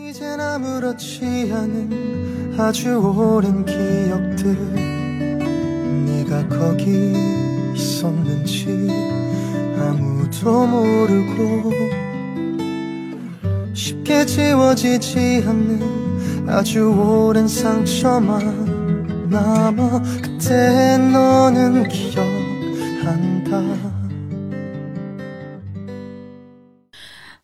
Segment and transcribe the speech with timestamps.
[0.00, 4.56] 이젠 아무렇지 않은 아주 오랜 기억들.
[6.06, 7.12] 네가 거기
[7.74, 8.88] 있었는지
[9.76, 11.72] 아무도 모르고
[13.74, 23.52] 쉽게 지워지지 않는 아주 오랜 상처만 남아 그때 너는 기억한다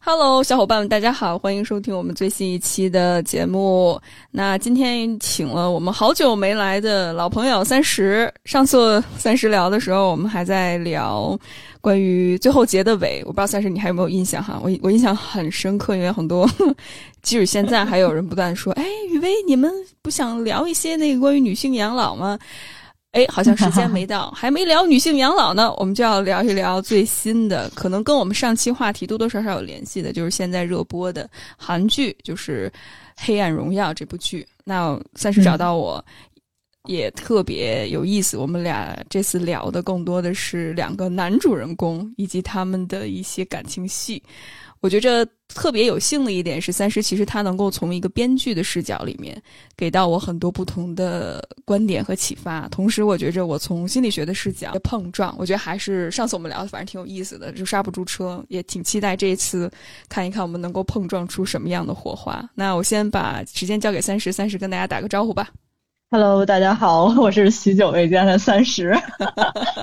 [0.06, 3.98] Hello，小伙伴们，大家好，欢迎收听我们最新一期的节目。
[4.30, 8.30] 那今天请了我们好久没来的老朋友三十。
[8.44, 11.34] 上次三十聊的时候，我们还在聊
[11.80, 14.60] 关于最后结的尾，我不知道三十你还有没有印象哈？
[14.62, 16.46] 我我印象很深刻，因为很多，
[17.22, 22.38] 即使现在还有人不断说：“哎，雨薇，你们不想聊一些那个关于女性养老吗？”
[23.14, 32.68] 哎，好像时间 没到，还没聊女性养老呢，我们就要聊一聊最新的，可能跟我们上期话题多多少少有联系的，就是现在热播的韩剧，就是
[33.24, 34.44] 《黑暗荣耀》这部剧。
[34.64, 36.04] 那算是找到我，
[36.88, 38.36] 也特别有意思。
[38.36, 44.20] 我们俩这次聊的更多的是两个男主人公以及他们的一些感情戏。
[44.84, 49.34] 我觉着特别有幸的一点是，三十其实他能够从一个编剧的视角里面
[49.78, 52.68] 给到我很多不同的观点和启发。
[52.68, 59.70] 同时，我觉着我从心理学的视角的碰撞，我觉得还是上次我们聊的反正挺有意思的，就刹不住车，也挺期待这一次
[60.06, 62.46] 看一看我们能够碰撞出什么样的火花。
[62.54, 65.48] 那我先把时间交给三十，三十跟大家打个招呼吧。
[66.10, 68.94] Hello，大家好，我是许久未见的三十。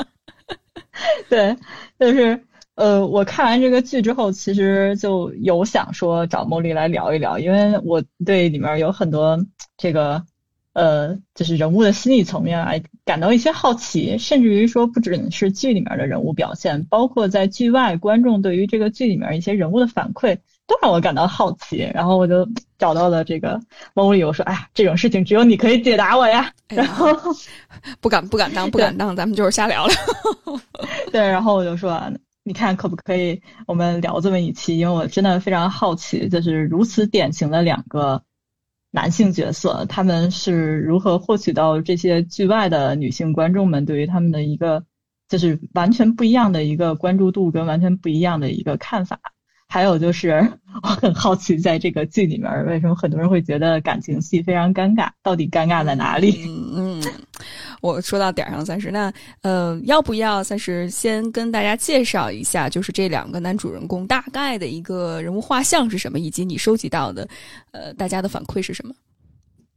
[1.27, 1.57] 对，
[1.99, 2.39] 就是
[2.81, 9.37] 呃，我看完这个剧之后，其实就有想说找茉莉来聊一聊，因为我对里面有很多
[9.77, 10.23] 这个
[10.73, 12.71] 呃，就是人物的心理层面啊，
[13.05, 21.87] 感到一些好奇，甚至于说不只是剧里面的人物表现，包括在剧外观众对于这个剧里面一些人物的反馈，都让我感到好奇。
[21.93, 23.61] 然后我就找到了这个
[23.93, 27.07] 茉莉，我说：“哎呀，这种事情只有你可以解答我呀。”然后。
[27.99, 29.95] 不敢不敢当，不敢当，咱们就是瞎聊聊。
[31.11, 32.01] 对，然后我就说，
[32.43, 34.77] 你看可不可以我们聊这么一期？
[34.77, 38.23] 因为我真的非常好奇，就是如此典型的两个
[38.89, 44.83] 男性角色，他们是如何获取到这些剧外的女性观众们对于他们的一个
[45.29, 49.19] 就是完全不一样的一个关注度跟完全不一样的一个看法。
[49.69, 50.51] 还有就是，
[50.83, 55.11] 我很好奇，在这个剧里面，为什么很多人会觉得感情戏非常尴尬？
[55.23, 56.33] 到底尴尬在哪里？
[57.81, 58.89] 我说到点儿上，算是。
[58.91, 59.11] 那
[59.41, 67.27] 呃，要不要算是先跟大家介绍一下，就是这两个男主人公大概的一个人物画像是什么，以及你收集到的
[67.71, 68.93] 呃大家的反馈是什么？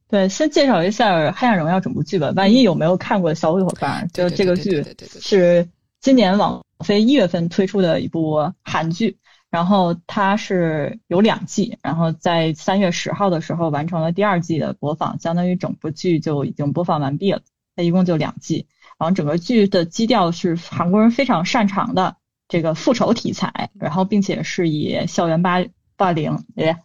[0.08, 2.32] 对，先介绍一下《黑暗荣耀》整部剧吧。
[2.36, 4.84] 万一有没有看过的小伙伴，就这个剧
[5.20, 5.66] 是
[6.00, 9.16] 今年网飞一月份推出的一部韩剧。
[9.50, 17.40] 然后它是有两季，然后在三月十号的时候完成了第二季的播放，相当于整部剧就已经播放完毕了。
[17.76, 18.66] 它一共就两季，
[18.98, 22.16] 然后整个剧的基调是韩国人非常擅长的
[22.48, 25.64] 这个复仇题材，然后并且是以校园霸
[25.96, 26.76] 霸凌，也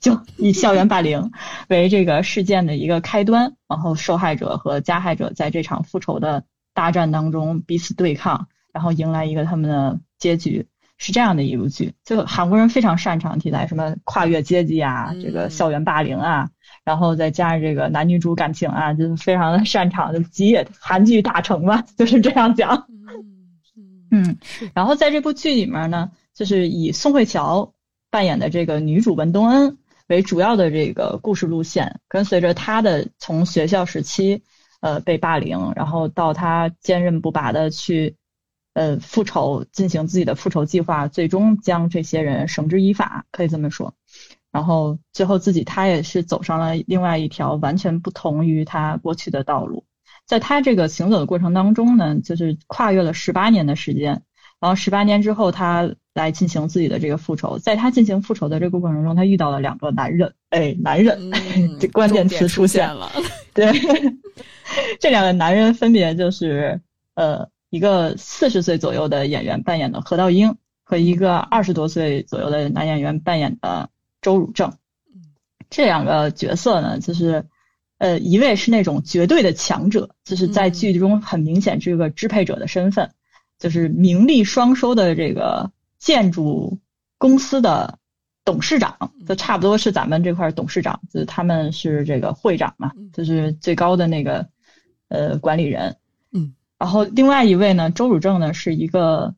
[0.00, 1.30] 就以校园霸凌
[1.68, 6.44] 为这个事件的一个开端，然后受害者和加害者在这场复仇的
[6.74, 10.68] 大战当中彼此对抗，然后迎来一个他们的结局。
[10.98, 16.50] 是这样的一部剧，就韩国人非常擅长题材，什么跨越阶级啊，嗯、这个校园霸凌啊，
[16.84, 22.86] 然后再加上这个男女主感情啊，就是非常的擅长，就吉野韩剧大成嘛，就是这样讲。
[24.10, 24.36] 嗯，
[24.74, 27.72] 然后在这部剧里面呢，就是以宋慧乔
[28.10, 29.78] 扮演的这个女主文东恩
[30.08, 34.42] 为主要的这个故事路线，跟随着她的从学校时期
[34.80, 38.16] 呃被霸凌，然后到她坚韧不拔的去。
[38.74, 43.92] 呃，复仇进行自己的复仇计划，最终将这些人绳之以法，可以这么说。
[44.52, 49.84] 然后最后自己他也是走上了另外一条完全不同于他过去的道路。
[50.26, 54.22] 在他这个行走的过程当中呢，就是跨越了十八年的时间。
[54.60, 57.58] 然后十八年之后，他来进行自己的这个复仇。
[57.58, 63.10] 在他进行复仇的这个过程中，他遇到了两个男人，哎，男人，嗯、这关键词出现了。
[63.54, 63.72] 对，
[65.00, 66.80] 这两个男人分别就是
[67.14, 67.48] 呃。
[67.72, 73.88] 一个四十岁左右的演员扮演的何道英和一个二十多岁左右的男演员扮演的
[74.22, 74.72] 周汝正，
[75.68, 77.44] 这两个角色呢，就是
[77.98, 83.12] 呃，一位是那种绝对的强者，就是在剧中很明显这个支配者的身份，
[83.58, 86.78] 就是名利双收的这个建筑
[87.18, 87.98] 公司的
[88.44, 94.48] 董事长，就差不多是咱们这块董事长，就是他们是这个会长嘛，就是最高的那个
[95.08, 95.96] 呃管理人。
[96.32, 99.36] 嗯然后另外一位呢，周汝正呢是一个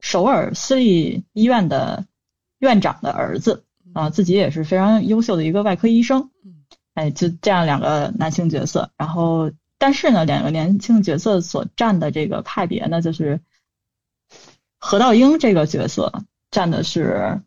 [0.00, 2.06] 首尔私立医院的
[2.58, 6.30] 院长的儿子，啊，自己也是非常优秀的一个外科医生。
[6.94, 13.40] 哎，就这样两个男性角色，然后但是呢，两个年轻角色所占的这个派别呢，就是
[14.78, 17.40] 何道英这个角色占的是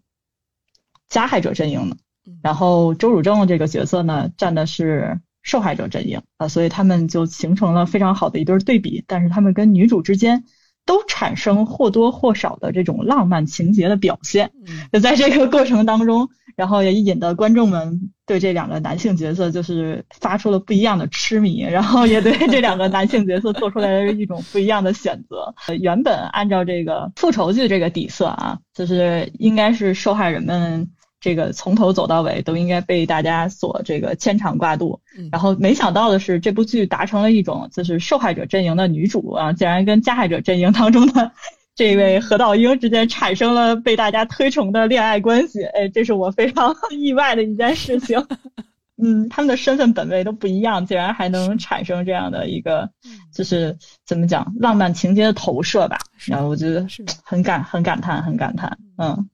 [1.09, 1.97] 加害者阵营的，
[2.41, 10.43] 然后周汝正这个角色呢占的是受害者阵营啊，所以他们就形成了非常好的一对对比，但是他们跟女主之间。
[10.85, 14.51] 都产生或多或少的这种浪漫情节的表现，
[14.93, 25.53] 就在这个过程当中，然后也引得观众们对这两个男性角色就是发出了不一样的痴迷，然后也对这两个男性角色做出来了一种不一样的选择。
[25.79, 30.89] 原本按照这个复仇剧这个底色啊，就是应该是受害人们。
[31.25, 34.99] 这个从头走到尾都应该被大家所这个牵肠挂肚，
[35.31, 41.31] 然后没想到的是，这部剧达成了一种就是受害者阵营的女主啊，竟然跟加害者阵营当中的
[41.73, 48.23] 这位何道英之间产生了被大家推崇的恋爱关系，哎，这是我非常 意外的一件事情。
[49.01, 52.91] 嗯，他们的身份本位都不一样，竟然还能产生这样的一个，
[53.33, 53.75] 就是
[54.05, 55.97] 怎么讲浪漫情节的投射吧？
[56.27, 56.85] 然后我觉得
[57.23, 59.27] 很感很感叹，很感叹，嗯。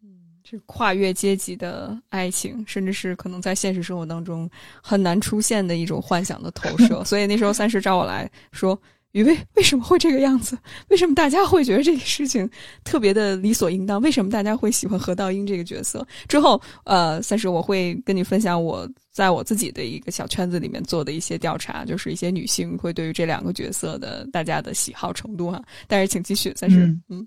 [0.51, 4.49] 是跨越阶级的爱情，甚至是可能在现实生活当中
[4.83, 7.01] 很难出现的一种幻想的投 射。
[7.05, 8.77] 所以那时候三十找我来说
[9.13, 10.57] ：“雨薇为什么会这个样子？
[10.89, 12.49] 为什么大家会觉得这个事情
[12.83, 14.01] 特别的理所应当？
[14.01, 25.63] 为什么大家会喜欢何道英这个角色？”之后，呃，三十我会跟你分享我在我自己的一个小圈子里面做的一些调查，就是一些女性会对于这两个角色的大家的喜好程度哈。
[25.87, 27.25] 但是请继续，三十，嗯。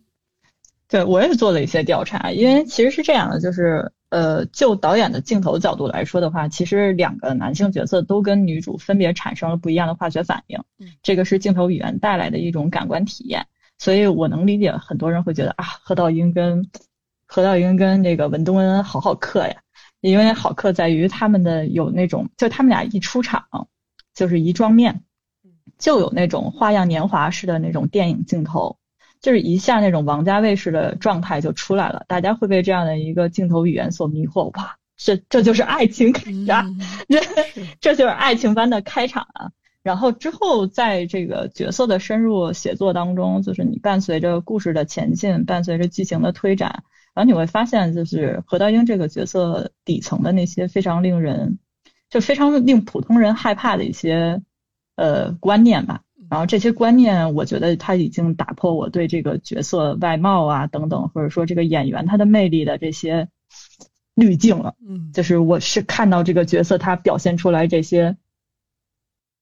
[0.88, 10.62] 对，我也做了一些调查，因为其实是这样的，就是呃，就导演的镜头角度来说的话，其实两个男性角色都跟女主分别产生了不一样的化学反应，
[11.02, 13.46] 这个是镜头语言带来的一种感官体验，
[13.78, 16.68] 所以我能理解很多人会觉得啊，何道英跟
[17.26, 19.56] 何道英跟那个文东恩好好磕呀，
[20.00, 23.46] 因为好磕在于他们的有那种，就他们俩一出场
[24.14, 25.02] 就是一妆面，
[25.78, 28.76] 就有那种花样年华式的那种电影镜头。
[29.24, 34.54] 就是一下那种王家卫式的状态就出来了，大家会被这样的一个镜头语言所迷惑。
[34.58, 36.76] 哇，这这就是爱情开场，
[37.08, 37.20] 这
[37.80, 39.50] 这就是爱情般的开场啊！
[39.82, 46.84] 然后之后在这个角色的深入写作当中，就是你伴随着故事的前进，伴随着剧情的推展，
[47.14, 51.58] 然后你会发现，就是何道英这个角色底层的那些非常令人，
[52.10, 54.42] 就非常令普通人害怕的一些
[54.96, 56.02] 呃观念吧。
[56.30, 63.28] 然后这些观念，我觉得他已经打破我对这个角色外貌啊等等，或者说这个演员他的魅力的这些
[64.14, 64.74] 滤镜了。
[64.86, 68.16] 嗯，就是我是看到这个角色他表现出来这些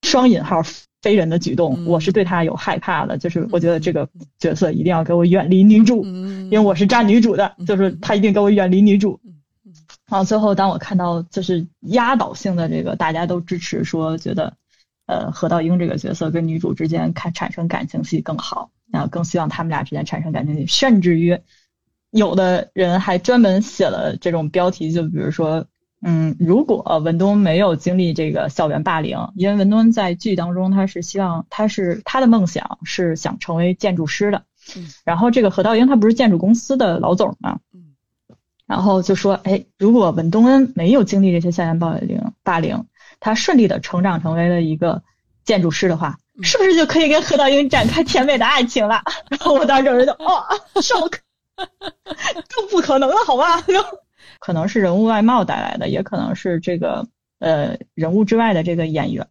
[0.02, 0.62] 双引号
[1.00, 3.16] 非人的举动，我是对他有害怕的。
[3.16, 4.08] 就是我觉得这个
[4.38, 9.20] 角色一定要给我远离女主，因为我是站女主的，就是他一定给我远离女主。
[10.08, 14.54] 然后最后当我看到就是压倒性的这个大家都支持说觉得。
[15.12, 21.38] 呃，何道英这个角色跟女主之间看产生感情戏更好，然后更希望他们俩之间产生感情戏，甚至于
[22.10, 25.66] 有的人还专门写了这种标题，就比如说，
[26.00, 34.44] 嗯，如果文东没有经历这个校园霸凌，因为文东在剧当中他是希望他是他的梦想是想成为建筑师的，
[35.04, 37.60] 然后这个何道英他不是建筑公司的老总吗？
[38.66, 42.86] 然后就说，哎，如果文东恩没有经历这些校园霸凌，霸凌。
[43.24, 45.00] 他顺利的成长成为了一个
[45.44, 49.00] 建筑师的话，是不是就可以跟何道英展开甜美的爱情了？
[49.30, 51.18] 然后我当时就哦，shock，
[51.56, 53.62] 更不可能了，好吧？
[54.40, 57.06] 可能是人物外貌带来的，也可能是这个
[57.38, 59.24] 呃人物之外的这个演员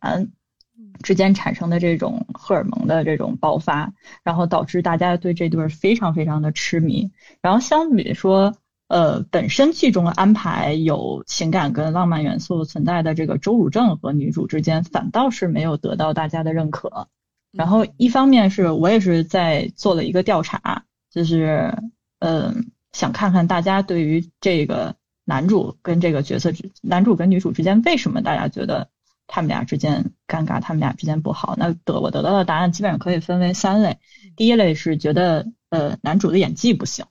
[1.04, 3.92] 之间产生的这种荷尔蒙的这种爆发，
[4.24, 7.12] 然后导致大家对这对非常非常的痴迷。
[7.42, 8.56] 然后相比说。
[8.92, 17.08] 呃，本身剧中安排有情感跟浪漫元素存在的这个周汝正和女主之间，反倒是没有得到大家的认可。
[17.54, 21.74] 然后一方面是我也是在做了一个调查，就是
[22.20, 24.94] 嗯，想看看大家对于这个
[25.24, 28.90] 男主跟这个角色之男主跟女主之间为什么大家觉得
[29.26, 31.56] 他们俩之间尴尬，他们俩之间不好。
[31.58, 34.00] 那得我得到的答案基本上可以分为三类，
[34.36, 37.06] 第一类是觉得呃男主的演技不行。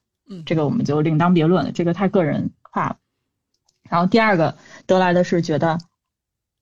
[0.46, 2.96] 这个我们就另当别论了，这个太个人化了。
[3.88, 4.56] 然后第二个
[4.86, 5.78] 得来的是觉得，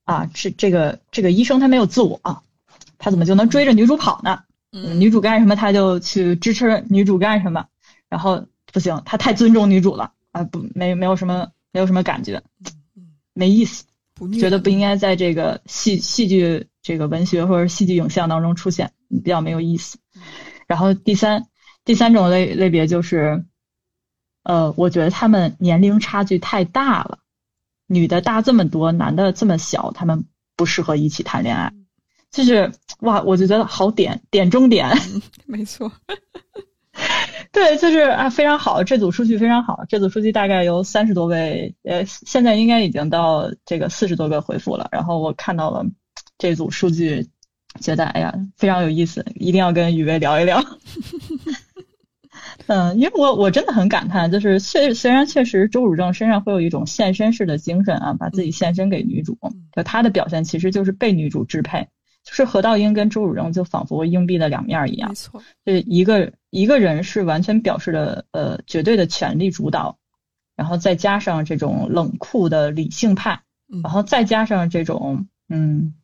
[0.05, 2.43] 啊，这这个这个医生他没有自我，
[2.97, 4.45] 他怎么就能追着女主跑呢？
[4.73, 7.67] 嗯女主干什么他就去支持女主干什么，
[8.09, 12.43] 然后不行，他太尊重女主了啊，不没没有什么没有什么感觉，
[13.35, 13.85] 没意思，
[14.41, 19.99] 觉得不应该在这个戏戏剧这个文学或者戏剧影像当中出现，比较没有意思。
[20.67, 21.47] 然后第三
[21.85, 23.45] 第三种类类别就是。
[24.49, 27.19] 呃，我觉得他们年龄差距太大了，
[27.87, 30.25] 女的大这么多，男的这么小，他们
[30.57, 31.71] 不适合一起谈恋爱。
[32.31, 34.91] 就是哇，我就觉得好点点中点，
[35.45, 35.93] 没错。
[37.53, 39.85] 对，就是啊，非常好，这组数据非常好。
[39.87, 44.89] 这组数据大概有三十多位，呃，现在应该已经到这个四十多个回复了。
[44.91, 45.85] 然后我看到了
[46.39, 47.29] 这组数据，
[47.83, 50.65] 觉得哎呀，非常有意思，一定要跟雨薇聊一聊。
[52.69, 59.37] 嗯，因为我我真的很感叹，就是虽虽然确实周汝正身上会有一种献身式的精神啊，把自己献身给女主，
[59.75, 61.89] 就他的表现其实就是被女主支配。
[62.25, 69.97] 就是何道英跟周汝正就仿佛硬币的两面一样，没错，就是一个一个人是完全表示了呃绝对的权力主导，
[70.55, 73.41] 然后再加上这种冷酷的理性派，
[73.83, 75.95] 然后再加上这种嗯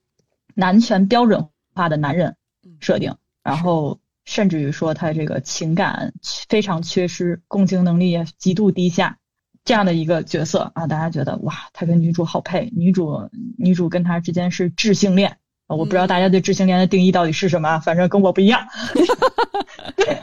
[0.54, 2.36] 男权标准化的男人
[2.80, 6.12] 设定，然后甚至于说他这个情感
[6.48, 9.18] 非常缺失，共情能力也极度低下，
[9.64, 15.36] 这样的一个角色啊，大家觉得哇，他跟女主好配，女主女主跟他之间是智性恋。
[15.66, 18.68] 我不知道大家对智性恋的定义到底是什么，反正跟我不一样。
[19.96, 20.22] 对，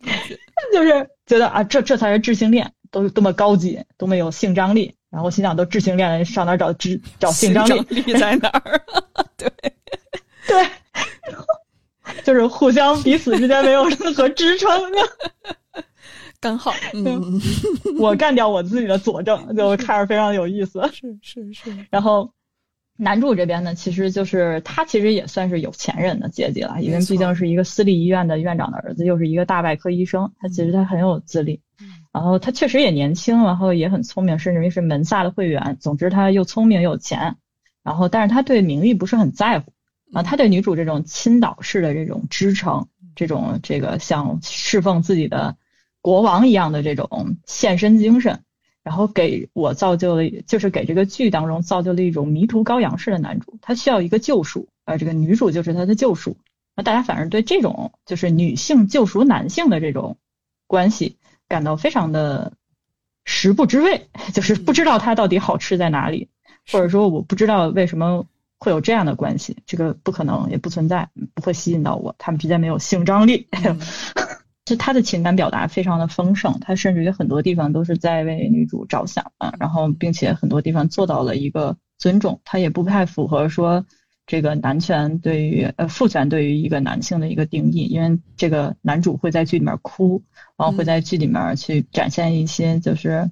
[0.72, 4.94] 就是觉得啊，这这才是智性恋，都多么高级，多么有性张力。
[5.10, 7.82] 然后心想，都智性恋了上哪找智找性张力？
[8.14, 8.80] 在哪儿？
[9.36, 9.52] 对
[10.46, 10.68] 对，
[12.24, 14.68] 就是互相彼此之间没有任何支撑。
[16.40, 17.40] 刚好，嗯，
[17.98, 20.80] 我干掉我自己的佐证，就看着非常有意思。
[20.92, 22.32] 是是是，然后。
[23.02, 31.62] 男主这边呢，其实就是他其实也算是有钱人的阶级了，因为毕竟是一个私立医院的院长的儿子，又是一个大外科医生，他其实他很有资历，
[32.12, 35.78] 然后他确实也年轻，然后也很聪明，甚至于是门萨的会员。
[35.80, 37.36] 总之他又聪明又有钱，
[37.82, 39.72] 然后但是他对名誉不是很在乎
[40.12, 45.56] 啊，他对女主这种倾倒式的这种支撑，这种这个像侍奉自己的
[46.00, 48.42] 国王一样的这种献身精神。
[48.82, 56.38] 然后给我造就了，就是给这个剧当中造就了一种迷途羔羊式的男主，他需要一个救赎，而这个女主就是他的救赎。
[56.74, 60.16] 那大家反而对这种就是女性救赎男性的这种
[60.66, 62.54] 关系感到非常的
[63.26, 66.30] 食不知味， 就是不知道它到底好吃在哪里，
[66.72, 68.24] 或者说我不知道为什么
[68.60, 73.48] 会有这样的关系，这个不可能也不存在，不会吸引到我，他们之间没有性张力。
[74.66, 83.84] 就他的情感表达非常的丰盛，他甚至于很多地方都是在为女主着想啊，然后并且很多地方做到了一个尊重，他也不太符合说
[84.26, 90.22] 这个男权对于呃父权对于一个男性的一个定义，因为这个男主会在剧里面哭，
[90.56, 93.28] 然后会在剧里面去展现一些就是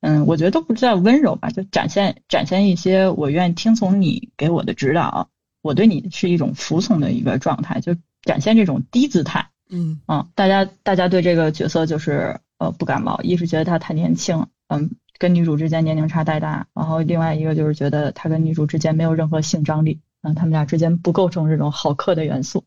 [0.00, 5.28] 嗯，我觉得都不叫温柔吧，就展现展现一些我愿意听从你给我的指导，
[5.62, 9.50] 我对你是一种服从的一个状态，就展现这种低姿态。
[9.70, 22.64] 嗯嗯，大家大家对这个角色就是呃不感冒，一是觉得他太年轻，嗯，跟女主之间年龄差太大，然后另外一个就是觉得他跟女主之间没有任何性张力，嗯，他们俩之间不构成这种好客的元素，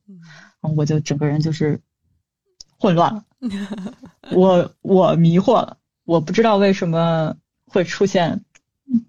[0.61, 1.81] 嗯，我就整个人就是
[2.77, 3.23] 混乱了，
[4.35, 8.41] 我我迷惑了，我不知道为什么会出现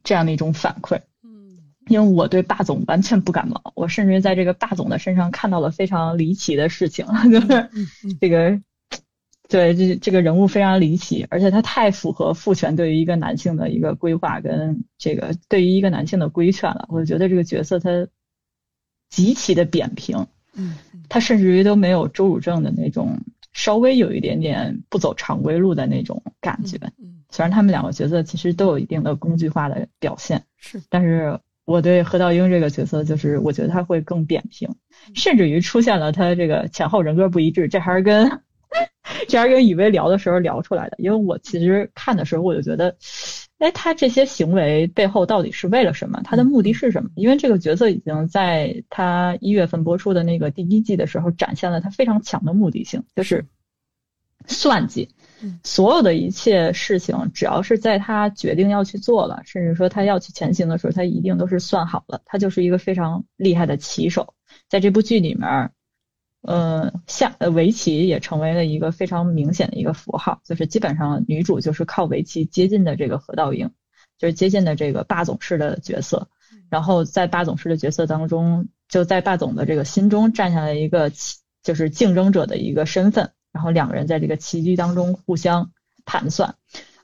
[0.04, 1.00] 这样的一种反馈。
[1.24, 1.58] 嗯
[1.88, 7.68] 因为我对霸总完全不感冒，我甚至在这个霸总的身上看到了非常离奇的事情，就是
[8.20, 8.60] 这个，
[9.48, 16.86] 对这这个人物非常离奇，而且他太符合父权对于一个男性的一个规划跟这个对于一个男性的规劝了。
[16.88, 18.06] 我觉得这个角色他
[19.10, 23.18] 极其的扁平，嗯，他甚至于都没有周汝正的那种
[23.62, 26.76] 稍微有一点点不走常规路的那种感觉。
[26.98, 31.38] 嗯，虽然他们两个角色其实都有一定的工具化的表现，是，但是。
[31.64, 34.68] 我对何道英这个角色，就是我觉得他会更扁平，
[35.14, 38.28] 甚至于出现了他这个前后人格不一致，这还是跟
[39.28, 40.96] 这还是跟雨薇聊的时候聊出来的。
[40.98, 42.96] 因为我其实看的时候，我就觉得，
[43.62, 46.20] 哎，他这些行为背后到底是为了什么？
[46.24, 47.10] 他的目的是什么？
[47.14, 53.46] 因为这个角色已经在他一月份播出的那个第一季的时候，展现了他非常强的目的性，就是
[54.48, 55.10] 算计。
[55.62, 62.20] 所有的一切事情，只要是在他决定要去做了，甚至说他要去前行的时候，他一定都是算好了。
[62.24, 64.34] 他就是一个非常厉害的棋手，
[64.68, 65.70] 在这部剧里面，
[66.42, 73.70] 呃，下呃围棋也成为了一个非常明显的一个符号，就是基本上女主就是靠围棋接近的这个何道英，
[74.18, 76.28] 就是接近的这个霸总式的角色，
[76.68, 81.10] 然后在霸总式的角色当中，就在霸总的这个心中站下了一个
[81.62, 83.32] 就是竞争者的一个身份。
[83.52, 85.72] 然后两个人在这个棋局当中互相
[86.06, 86.54] 盘算，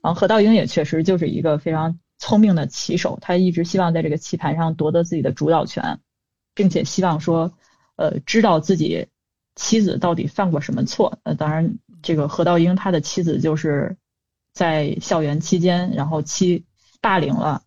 [0.02, 6.00] 然后何道英也确实就是一个非常聪明的棋手，他一直希望在这个棋盘上夺得自己的主导权，
[6.54, 7.52] 并且希望说，
[7.96, 9.08] 呃，知道自己
[9.58, 11.18] 妻子到底犯过什么错。
[11.24, 13.96] 呃，当然，这个何道英他的妻子就是
[14.52, 16.64] 在校园期间，然后欺
[17.00, 17.62] 霸凌了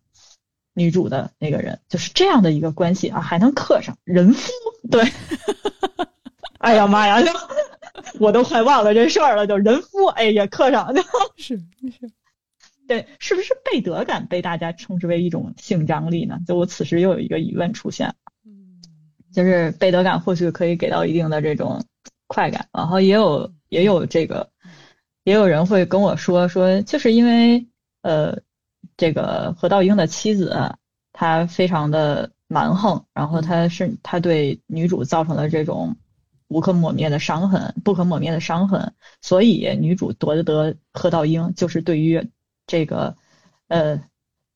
[0.72, 4.50] 女主的那个人，就是这样的一个关系啊，还能刻上人夫，
[4.90, 5.04] 对，
[6.58, 7.22] 哎呀妈呀，
[8.18, 10.94] 我都快忘了这事儿了，就人夫，哎呀，刻上
[11.36, 12.10] 是是，
[12.88, 16.38] 对，是不是贝德感被大家称之为一种性张力呢？
[16.46, 18.21] 就我此时又有一个疑问出现，嗯，
[19.32, 21.84] 就是贝德感或许可以给到一定的这种
[22.26, 24.50] 快感，然后也有也有这个，
[25.24, 27.66] 也有人会跟我说说，就是因为
[28.02, 28.38] 呃。
[28.96, 30.76] 这个何道英的妻子，
[31.12, 35.96] 她非常的蛮横，然后她是她对女主造成了这种
[36.48, 42.28] 无可抹灭的伤痕，不可抹灭的伤痕，所以女主夺得何道英就是对于
[42.66, 43.16] 这个
[43.68, 44.02] 呃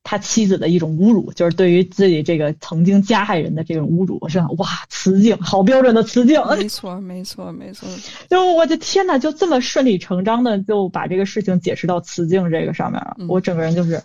[0.09, 4.47] 他妻子的一种侮辱，就是对于自己这个曾经加害人的这种侮辱，是吧？
[4.59, 7.89] 哇，雌竞，好标准的雌竞，没 错，没错，没错。
[8.31, 14.01] 就我的天呐，就这么顺理成章的就把这个事情解释到雌竞这个上面了，我整个人就是。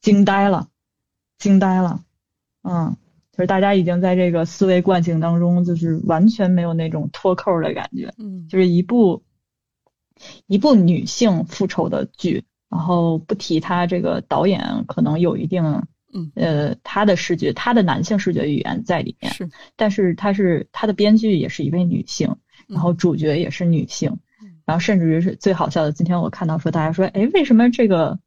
[0.00, 0.68] 惊呆了，
[1.38, 2.04] 惊呆了，
[2.62, 2.96] 嗯，
[3.32, 9.24] 就是大家已经在这个思维惯性当中，就是完全没有那种脱扣的感觉，嗯，就是一部
[10.46, 15.62] 一部女性复仇的剧，然后不提他这个导演可能有一定，
[16.12, 24.18] 嗯，呃，他的视觉，他的男性视觉语言在里面，是，但是他是他的编剧也是一位女性，然后主角也是女性，
[24.64, 28.18] 然后甚至于是最好笑的，今天我看到说大家说，哎，为什么这个？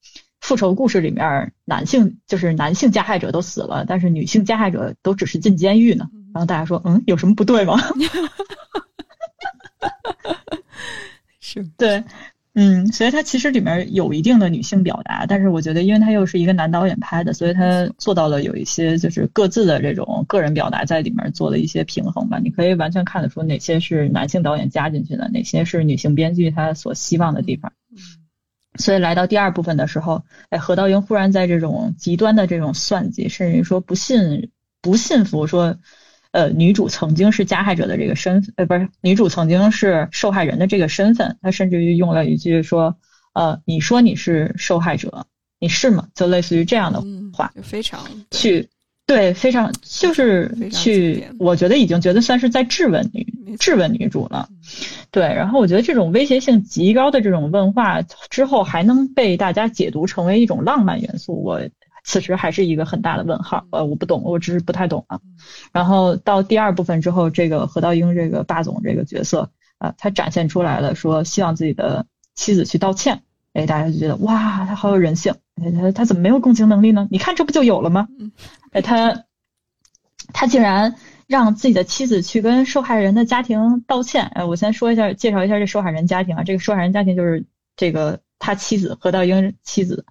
[0.42, 6.10] 复仇故事里面，男性就是男性加害者都死了，但是女性加害者都只是进监狱呢。
[6.34, 7.78] 然后大家说，嗯，有什么不对吗？
[11.40, 12.04] 是 对，
[12.54, 22.40] 嗯，所以它其实里面有一定的女性表达，但是我觉得，因为它又是一个男导演拍的，所以他做到了有一些就是各自的这种个人表达在里面做了一些平衡吧。
[22.44, 27.72] 你可以完全看得出哪些是男性导演加进去的，哪些是女性编剧他所希望的地方。
[28.78, 34.50] 所以来到第二部分的时候，哎，何道英忽然在这种极端的这种算计，甚至于说不信
[34.82, 35.78] 不信服说，
[36.32, 42.98] 呃，女主曾经是加害者的这个身份，呃，不是女主曾经是受害人的这个身份，她甚至于用了一句说，
[43.34, 45.26] 呃，你说你是受害者，
[45.60, 46.08] 你是吗？
[46.16, 47.04] 就类似于这样的
[47.34, 48.02] 话，非常
[48.32, 48.70] 去。
[49.08, 54.48] 对，非常就是去，我觉得已经觉得算是在质问女质问女主了。
[55.10, 61.60] 对，然后我觉得这种威胁性极高的这种问话之后，还能被大家解读成为一种浪漫元素，我
[62.04, 63.66] 此时还是一个很大的问号。
[63.72, 65.20] 呃，我不懂，我只是不太懂啊。
[65.72, 73.24] 然后到第二部分之后，这个何道英这个霸总这个角色啊，他展现出来了，说希望自己的妻子去道歉。
[73.54, 75.36] 哎，大家就觉得哇，他好有人性。
[75.82, 77.08] 他他怎么没有共情能力呢？
[77.12, 78.08] 你看这不就有了吗？
[78.72, 79.26] 哎，他
[80.34, 80.96] 他竟然
[81.28, 84.26] 让自己的妻子去跟受害人的家庭道歉。
[84.34, 86.44] 哎，我先说一下，介绍一下这受害人家庭啊。
[86.44, 90.06] 这个受害人家庭就是这个他妻子何道英妻子，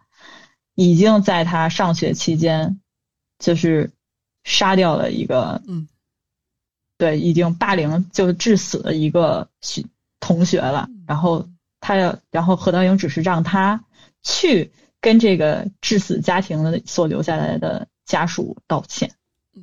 [0.83, 2.81] 已经在他上学期间
[3.39, 3.91] 就是
[4.45, 5.89] 杀掉了一个，嗯，
[6.97, 9.85] 对，已经霸凌就致死的一个学
[10.21, 10.89] 同学了。
[11.07, 11.49] 然后
[11.81, 13.85] 他要，然后何道英只是让他
[14.23, 14.71] 去。
[15.03, 19.11] 跟这个致死家庭的所留下来的家属道歉，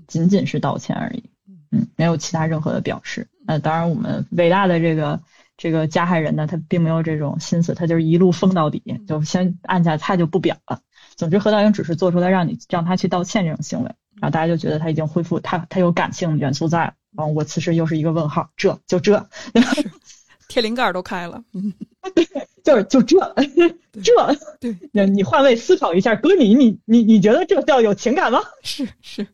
[0.07, 1.29] 仅仅是道歉而已，
[1.71, 3.29] 嗯，没有其他任何的表示。
[3.45, 5.21] 那当然，我们伟大的这个
[5.55, 10.81] 这个加害人呢，他并没有这种心思，他就是一路疯到底，就先按下他就不表了。
[11.17, 16.93] 总之，何道英只是做出来让你让他去道歉这种行为，然后大家就觉得他已经恢复他他有感性元素在了。
[17.17, 19.27] 然后我此时又是一个问号，这就这，
[20.47, 21.73] 天灵盖都开了， 嗯。
[22.63, 23.17] 就是就这
[24.03, 24.11] 这，
[24.59, 24.75] 对，
[25.07, 28.41] 你换位思考一下，哥你你你你觉得这叫有情感吗？
[28.61, 29.25] 是 是，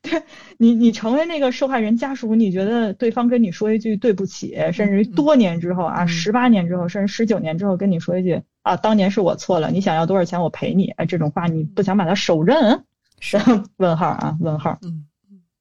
[0.00, 0.22] 对
[0.56, 12.82] 你你成为那个受害人家属，你觉得对方跟你说一句对不起，甚至于多年之后啊，十八年之后，甚至十九年之后跟你说一句啊，当年是我错了，你想要多少钱我赔你，哎，这种话你不想把它手刃？
[13.20, 13.38] 是
[13.76, 15.06] 问号啊问号，嗯。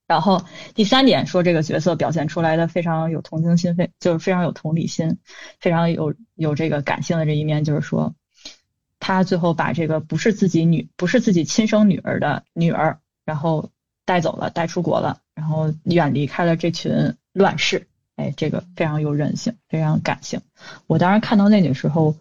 [0.08, 0.42] 然后
[0.74, 5.18] 第三点说，这个角色表现出来的非常有同情心，非就是非常有同理心，
[5.60, 8.16] 非常有有这个感性的这一面，就是说，
[9.02, 13.70] 他最后把这个不是自己女不是自己亲生女儿的女儿，然后
[14.06, 20.40] 带走了，带出国了，然后远离开了这群乱世，哎，这个非常有韧性，非常感性。
[20.88, 22.16] 我当时看到那里时候。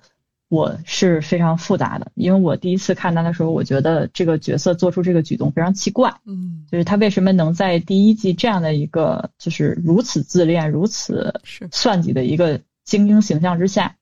[0.53, 11.41] 我是非常复杂的，因为我第一次看他的时候，我觉得这个角色做出这个举动非常奇怪，嗯，就是他为什么能在第一季这样的一个就是如此自恋、如此
[11.73, 13.97] 算计的一个精英形象之下，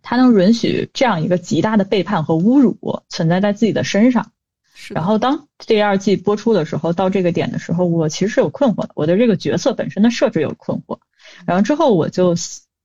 [0.00, 4.32] 他能允许这样一个极大的背叛和侮辱存在在自己的身上？
[4.88, 11.00] 然后当第二季播出的时候，到这个点的时候，我其实是有困惑的，我对这个角色本身的设置有困惑，
[11.44, 12.34] 然后之后我就。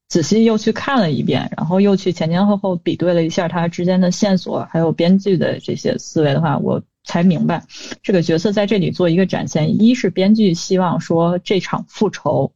[0.09, 7.63] 仔细又去看了一遍，然后又去前前后后比对了一下他之间的线索，还有编剧的这些思维的话，我才明白
[8.01, 9.81] 这个角色在这里做一个展现。
[9.81, 12.51] 一是编剧希望说这场复仇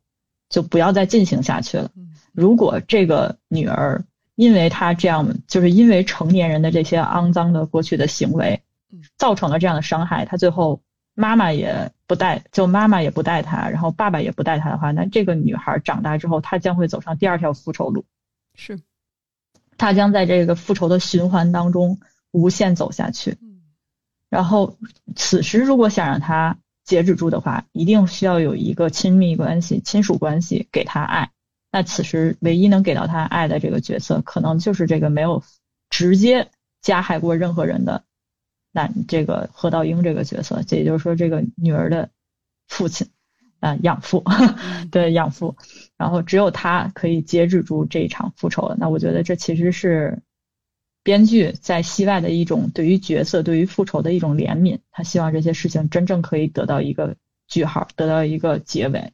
[0.50, 1.92] 就不要再进行下去了。
[2.34, 4.04] 如果这个女儿
[4.36, 8.62] 因为她这样，就是因为成年人的这些肮脏的过去的行为，
[9.18, 10.82] 造成了这样的伤害，她最后。
[11.16, 18.06] 妈妈也不带，就妈妈也不带她，然后爸爸也不带她的话，那这个女孩长大之后，她将会走上第二条复仇路。
[18.56, 18.80] 是，
[19.78, 22.00] 她将在这个复仇的循环当中
[22.32, 23.38] 无限走下去。
[24.30, 24.78] 然后，
[25.16, 31.30] 此时如果想让她截止住的话，一定需要有一个亲密关系、亲属关系给她爱。
[31.72, 35.44] 那此时唯一能给到她爱的这个角色，可能就是这个没有
[35.90, 36.50] 直接
[36.82, 38.04] 加害过任何人的。
[38.76, 42.10] 那这个何道英这个角色，这也就是说这个女儿的
[42.68, 43.08] 父亲，
[43.60, 44.24] 啊养父
[44.92, 45.56] 对养父，
[45.96, 48.76] 然后只有他可以节制住这一场复仇。
[48.80, 50.24] 那我觉得这其实是
[51.04, 54.80] 编剧在戏外的一种对于角色、对于复仇的一种怜悯。
[54.90, 57.16] 他希望这些事情真正可以得到一个
[57.48, 59.14] 句号，得到一个结尾。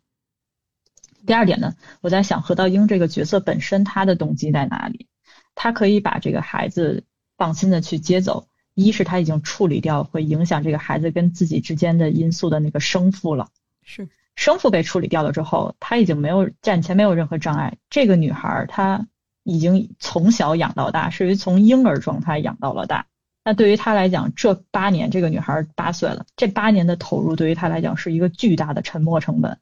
[1.27, 5.07] 第二点呢，我在想何道英这个角色本身他的动机在哪里？
[5.53, 7.03] 他可以把这个孩子
[7.37, 8.47] 放心的去接走。
[8.85, 13.49] 一是他已经处理掉会影响这个孩子跟自己之间的因素的那个生父了，
[13.83, 17.77] 是生父被处理掉了之后，他已经没有战前没有任何障碍。
[17.89, 19.07] 这个女孩她
[19.43, 23.07] 已经从小养到大，是于从婴儿状态养到了大。
[23.43, 29.57] 那对于她来讲，这八年这个女孩八岁了，这八年的投入对于她来讲是一个巨大的沉没成本。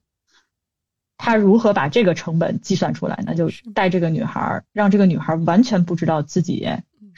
[1.18, 3.24] 他如何把这个成本计算出来？
[3.26, 6.70] 那就带这个女孩，让这个女孩完全不知道自己。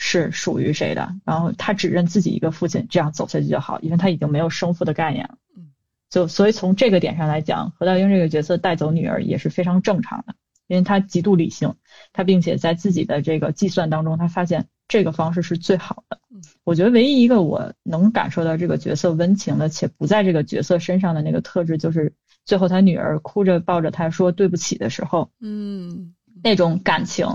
[0.01, 1.13] 是属于谁的？
[1.25, 5.37] 然后他只认自己一个父亲，这样走下去就好，因为他已经没有生父的概念了。
[5.57, 5.71] 嗯，
[6.09, 10.35] 就所以从这个点上来讲，何道英这个角色带走女儿也是非常正常的，
[10.67, 11.75] 因为他极度理性，
[12.13, 16.17] 他并且在自己的这个计算当中，他发现这个方式是最好的。
[16.63, 22.13] 我觉得唯一一个我能感受到这个角色温情的，且不在这个角色身上的那个特质，就是
[22.45, 25.29] 最后他女儿哭着抱着他说对不起的时候。
[25.41, 26.15] 嗯。
[26.43, 27.27] 那种感情，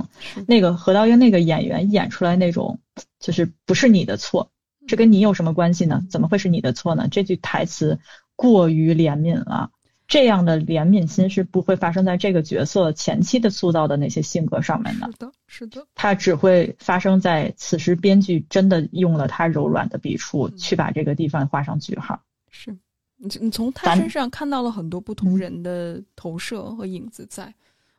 [0.46, 2.80] 那个何道英那个演员演出来那种，
[3.18, 4.50] 就是不是你的错，
[4.86, 6.04] 这跟你有什么关系呢？
[6.10, 7.08] 怎么会是你的错呢？
[7.10, 7.98] 这句台词
[8.36, 9.70] 过于怜悯了，
[10.08, 15.06] 这样的怜悯心是不会发生在这个角色前期的塑造的那些性格上面的。
[15.06, 22.20] 是的，是的，他只会发生在此时编剧真的用了他柔软的笔触去把这个地方画上句号。
[22.50, 22.70] 是
[23.16, 27.54] 你，你从他身上看到了很多不同人的投射和影子在。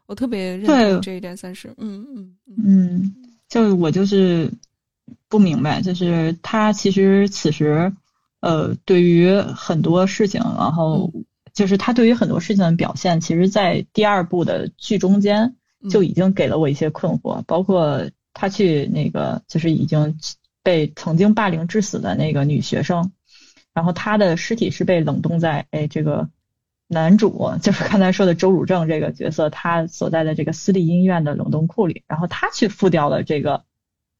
[0.07, 3.15] 我特别认同这一点，算是，嗯嗯嗯，
[3.49, 4.51] 就我就是
[5.27, 7.91] 不明白，就是他其实此时，
[8.39, 11.11] 呃，对于很多事情，然后
[11.53, 15.55] 就是他对于很多事情的表现，其实，在第二部的剧中间
[15.89, 20.19] 就已经给了我一些困惑，包括他去那个就是已经
[20.61, 23.11] 被曾经霸凌致死的那个女学生，
[23.73, 26.29] 然后他的尸体是被冷冻在哎这个。
[27.01, 33.63] 男主就是刚才说的周汝正这个角色，他所在的这个私立医院的冷冻库里，然后他去付掉了这个，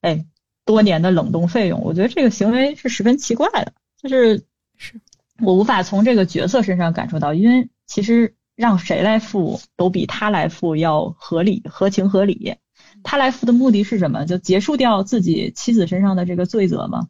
[0.02, 0.26] 哎，
[0.66, 1.82] 多年的冷冻费用。
[1.82, 4.44] 我觉得这个行为是十分奇怪的，就是
[4.78, 5.00] 是
[5.42, 12.56] 我无法从这个角色身上感受到，因为其实让谁来付都比他来付要合理、合情合理。
[13.04, 14.26] 他来付的目的是什么？
[14.26, 17.08] 就结束掉自己妻子身上的这个罪责吗？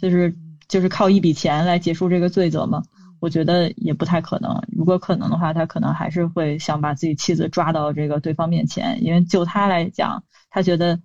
[0.00, 0.36] 就是
[0.68, 2.82] 就是靠一笔钱来结束这个罪责吗？
[3.20, 4.62] 我觉得也不太可能。
[4.68, 11.00] 如果可能的话，他可能还是会想把自己妻子抓到这个对方面前，因为就他来讲，他觉得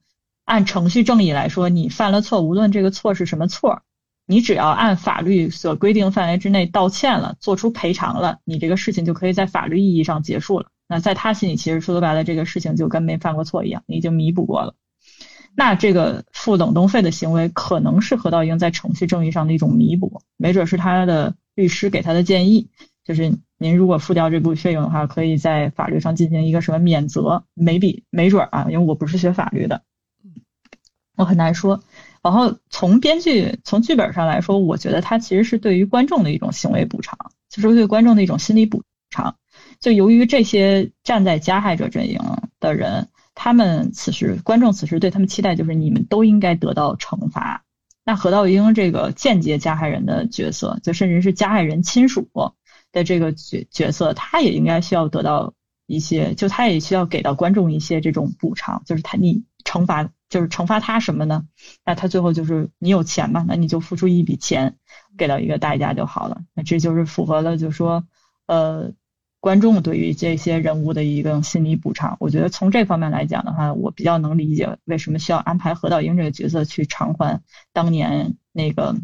[0.45, 3.81] 按程序正义来说，你犯了错，无论这个错是什么错，
[4.25, 10.67] 你只要按法律所规定范围之内道歉了，做出赔偿了，你这个事情就可以在法律意义上结束了。
[10.87, 14.75] 那在他心里，其实说白了，这个事情就跟没犯过错一样，你已经弥补过了。
[15.55, 21.35] 那这个付冷冻费的行为，可能是何道英在程序正义上的一种弥补，没准是他的。
[21.55, 22.69] 律师给他的建议
[23.03, 27.43] 就是，您如果付掉这部费用的话，可以在法律上进行一个什么免责？
[27.53, 29.83] 没比没准啊，因为我不是学法律的，
[31.17, 31.83] 我很难说。
[32.21, 37.17] 然后从编剧从剧本上来说，我觉得他其实是对于观众的一种行为补偿，
[37.49, 39.35] 就是对观众的一种心理补偿。
[39.81, 42.19] 就由于这些站在加害者阵营
[42.61, 47.65] 的人，他们此时观众此时对他们期待就是你们都应该得到惩罚。
[48.05, 52.29] 那何道英这个间接加害人的角色，就甚至是加害人亲属
[52.91, 55.53] 的这个角角色，他也应该需要得到
[55.87, 61.45] 一些，就他也需要给到观众一些这种补偿，就是他你惩罚就是惩罚他什么呢？
[61.85, 64.75] 那他最后就是你有钱嘛，那你就付出一笔钱
[65.17, 66.41] 给到一个代价就好了。
[66.53, 68.05] 那这就是符合了，就是说
[68.47, 68.91] 呃
[69.43, 72.15] 观众对于这些人物的一个心理补偿。
[72.21, 77.41] 我觉得从这方面来讲的话，我比较能理解为什么需要安排何道英这个角色去偿还
[77.73, 78.95] 当年那个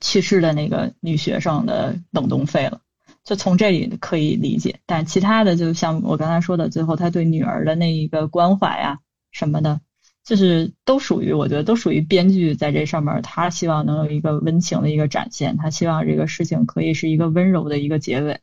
[0.00, 2.82] 去世的那个女学生的冷冻费了。
[3.24, 9.00] 就从这里可以理解，但其他的就像我刚才说的，最后他对女儿的那一个关怀呀
[9.32, 9.80] 什么的，
[10.22, 18.40] 就是都属于我觉得都属于编剧在这上面，他希望能有一个温情的一个展现，他希望这个事情可以是一个温柔的一个结尾，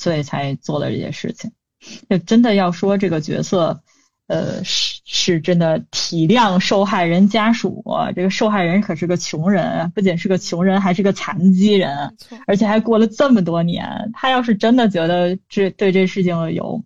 [0.00, 1.52] 所以才做了这些事情。
[2.08, 3.82] 就真的要说这个角色。
[4.26, 7.82] 呃，是是真的体谅受害人家属。
[8.14, 14.12] 这个受害人可是个穷人，不仅是个穷人，还是个残疾人，而且还过了这么多年。
[14.12, 16.84] 他要是真的觉得这对这事情有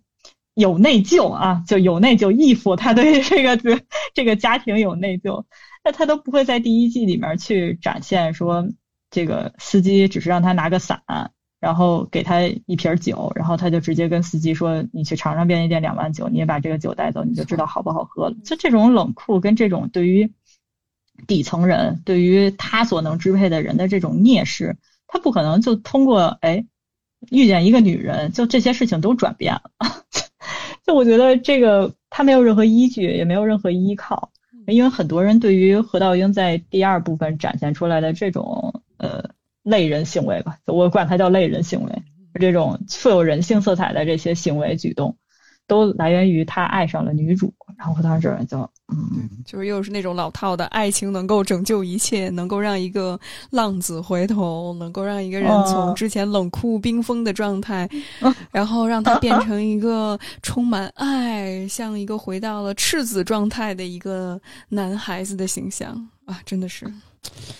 [0.55, 3.59] 有内疚啊，就有内疚，义父他对这个
[4.15, 5.43] 这个家庭有内疚，
[5.83, 8.67] 那他都不会在第一季里面去展现说
[9.11, 11.03] 这个司机只是让他拿个伞。
[11.65, 20.31] 然后给他一瓶酒，然后他就直接跟司机说：“你去尝尝便利店两万酒，你也把这个酒带走，你就知道好不好喝了。”就这种冷酷跟这种对于
[21.25, 26.67] 底层人、对于他所能支配的人的这种蔑视，他不可能就通过哎
[27.31, 29.71] 遇见一个女人，就这些事情都转变了。
[30.85, 34.29] 就我觉得这个他没有任何依据，也没有任何依靠，
[34.67, 39.33] 因为很多人对于何道英在第二部分展现出来的这种呃。
[39.65, 41.91] 类人行为吧，我管它叫类人行为。
[42.39, 45.17] 这种富有人性色彩的这些行为举动，
[45.67, 47.53] 都来源于他爱上了女主。
[47.77, 57.89] 然后当时就，嗯，就是又是那种老套的爱情能够拯救一切，能够让一个浪子回头，能够让一个人从之前冷酷冰封的状态，
[58.51, 65.91] 然后让他变成一个充满爱，像一个回到了赤子状态的一个男孩子的形象
[66.25, 66.39] 啊！
[66.45, 66.85] 真的是。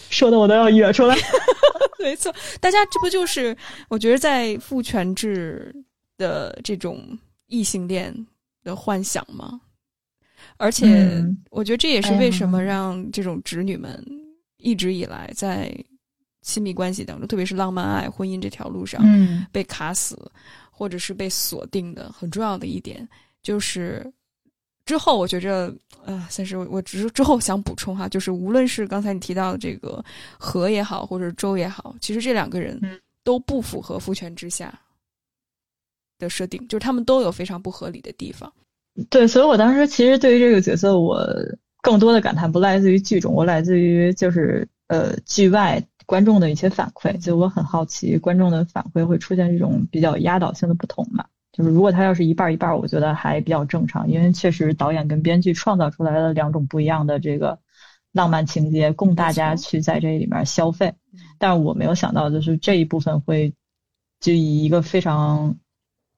[0.10, 1.16] 说的我都要哕出来，
[2.00, 3.56] 没错，大家这不就是
[3.90, 5.76] 我觉得在父权制
[6.18, 8.14] 的这种异性恋
[8.64, 9.60] 的幻想吗？
[10.58, 14.02] 而且我觉得这也是为什么让这种侄女们
[14.58, 15.76] 一直以来在
[16.42, 19.04] 亲密关系当中，特别是浪漫爱、婚姻这条路上，
[19.52, 20.32] 被卡死
[20.72, 23.08] 或者是被锁定的很重要的一点
[23.42, 24.10] 就是。
[24.86, 25.74] 之后，我觉着，
[26.06, 30.04] 呃，算是我我只是之后想补充哈，就是无论是刚才你提到的这个
[30.38, 32.80] 和也好，或者周也好，其实这两个人
[33.24, 34.80] 都不符合父权之下
[36.20, 38.52] 的设定，就是他们都有非常不合理的地方。
[39.10, 41.28] 对，所以我当时其实对于这个角色，我
[41.82, 51.26] 更多的感叹不来自于剧中，我来自于就是呃剧外观众的一些反馈，就我很好奇观众的反馈会出现这种比较压倒性的不同嘛。
[51.58, 57.60] 就是如果他要是一半一半，我觉得还比较正常，因为确实导演跟编剧创造出来了两种不一样的这个
[58.12, 60.96] 浪漫情节，供大家去在这里面消费。
[61.38, 63.54] 但是我没有想到，就是这一部分会
[64.20, 65.56] 就以一个非常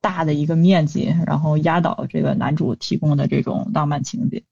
[0.02, 4.43] 大的一个面积，然后压倒这个男主提供的这种浪漫情节。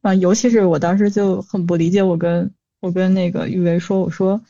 [0.00, 4.40] 啊，尤其是我当时就很不理解，我跟我跟那个玉维说，我说。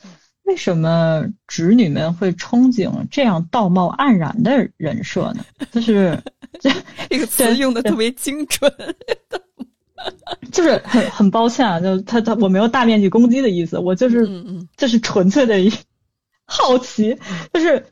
[0.43, 5.43] 为什么侄女们会憧憬这样道貌岸然的人设呢？
[5.71, 6.21] 就是
[6.59, 6.69] 这
[7.09, 8.71] 这个词用的特别精准，
[10.51, 14.27] 就是很很抱歉啊，就他他我没有大面积攻击的意思，我就是
[14.75, 15.55] 就是纯粹的
[16.45, 17.17] 好奇，
[17.53, 17.85] 就是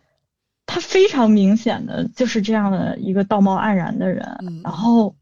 [0.66, 4.26] 他非常明显的就是这样的一个道貌岸然的人，
[4.64, 5.16] 然后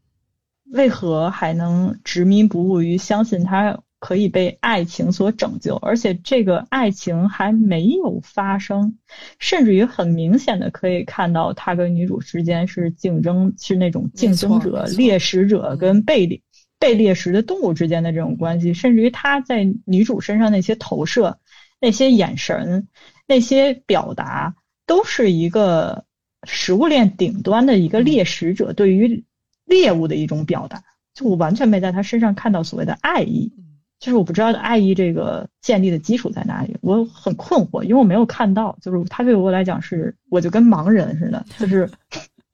[0.72, 3.78] 为何还能执迷不悟于相信他？
[4.00, 8.96] 可以被爱情所拯救，而且这个爱情还没有发生，
[9.38, 16.40] 甚至于很明显的可以看到他跟女主之间是竞争，是那种竞争者、猎食者跟被猎
[16.78, 21.38] 被猎食的动物之间的这种关系，甚至于他在女主身上那些投射、
[21.78, 22.88] 那些眼神、
[23.28, 26.06] 那些表达，都是一个
[26.44, 29.24] 食物链顶端的一个猎食者对于
[29.66, 30.82] 猎物的一种表达，
[31.12, 33.52] 就我完全没在他身上看到所谓的爱意。
[34.00, 38.76] 就是我不知道爱意这个建立的基础在哪里，我很困惑，因为我没有看到。
[38.80, 41.88] 就是他对我来讲是，我就跟盲人似的，就是，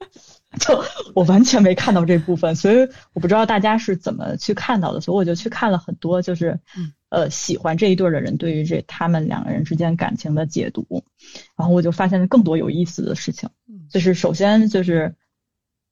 [0.59, 6.59] 就我完全没看到这部分，所以我不知道大家是怎么去看到的，所以我就去看了很多，就是，
[7.11, 11.04] 呃，喜欢这一对的人对于这他们两个人之间感情的解读，
[11.56, 13.48] 然后我就发现了更多有意思的事情，
[13.88, 15.14] 就是首先就是。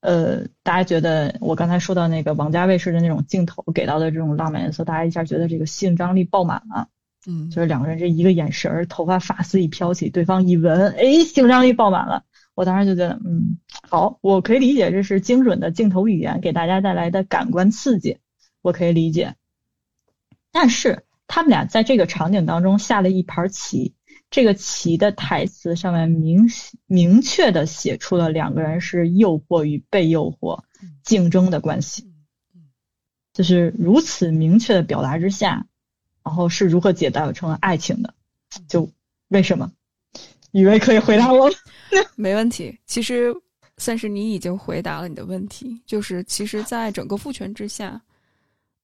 [0.05, 6.89] 呃，大家觉得我刚才说到那个王家卫式的那种镜头给到的这种浪漫颜色，大家一下觉得这个性张力爆满了。
[7.27, 12.23] 嗯，就是两个人这一个眼神儿，头发发丝一飘起，对方一闻，哎，性张力爆满了。
[12.55, 13.57] 我当时就觉得，嗯，
[13.89, 18.19] 好，我可以理解这是精准的镜头语言给大家带来的感官刺激，
[18.61, 19.37] 我可以理解。
[20.53, 23.94] 但是他们俩在这个场景当中下了一盘棋。
[24.35, 26.49] 这个棋的台词上面明
[26.87, 30.61] 明确的写出了两个人是诱惑与被诱惑、
[31.05, 32.11] 竞争的关系，
[33.33, 35.65] 就是如此明确的表达之下，
[36.25, 38.13] 然后是如何解答成了爱情的？
[38.67, 38.91] 就
[39.29, 39.71] 为什么？
[40.51, 41.49] 雨薇可以回答我？
[42.19, 42.77] 没问题。
[42.87, 43.33] 其实，
[43.77, 48.03] 算是你已经回答了你的问题，就是其实，在整个父权之下，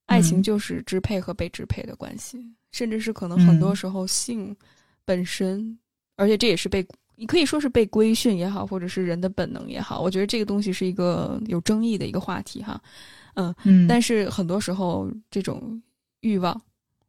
[0.06, 2.38] 爱情就是支配和被支配的关系，
[2.70, 4.56] 甚至是可能很多时候性
[5.10, 5.76] 本身，
[6.14, 12.80] 而且这也是被你可以说是被规训也好，或者是人的本能也好，我觉得这个东西是一个有争议的一个话题哈。
[13.34, 15.82] 嗯嗯，但是很多时候这种
[16.20, 16.62] 欲望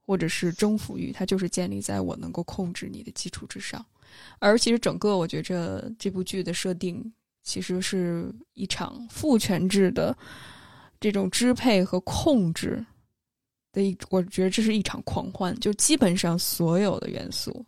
[0.04, 3.86] 或者是征服欲，它就是建立在我能够控制你的基础之上。
[4.40, 10.18] 而其实整个我觉着这部剧的设定，其实是一场父权制的
[11.00, 12.84] 这种支配和控制
[13.72, 17.64] 的一，我觉得这是一场狂欢，就基本上所有的元素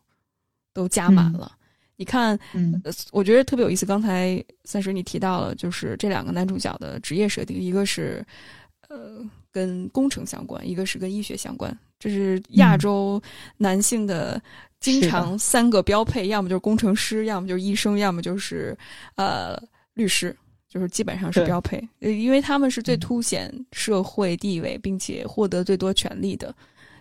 [0.73, 1.51] 都加满了。
[1.95, 2.81] 你看，嗯，
[3.11, 3.85] 我觉得特别有意思。
[3.85, 8.25] 刚才三水你提到了，就是这两个男主角的职业设定，一个是
[8.89, 13.21] 呃跟工程相关，一个是跟医学相关，这是亚洲
[13.57, 14.41] 男性的。
[14.79, 18.77] 经常三个标配，要么就是工程师，要么就是医生，要么就是
[19.15, 19.57] 呃
[19.93, 20.35] 律师，
[20.67, 21.81] 就是基本上是标配。
[22.01, 26.53] 因为他们是最凸显社会地位，并且获得最多权利的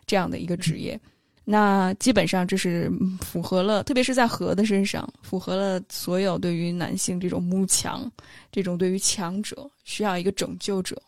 [0.07, 0.97] 这样的一个职业。
[1.45, 8.11] 那基本上这是符合了，特别是在和的身上，符合了所有对于男性这种慕强，
[8.51, 11.01] 这种对于强者需要一个拯救者。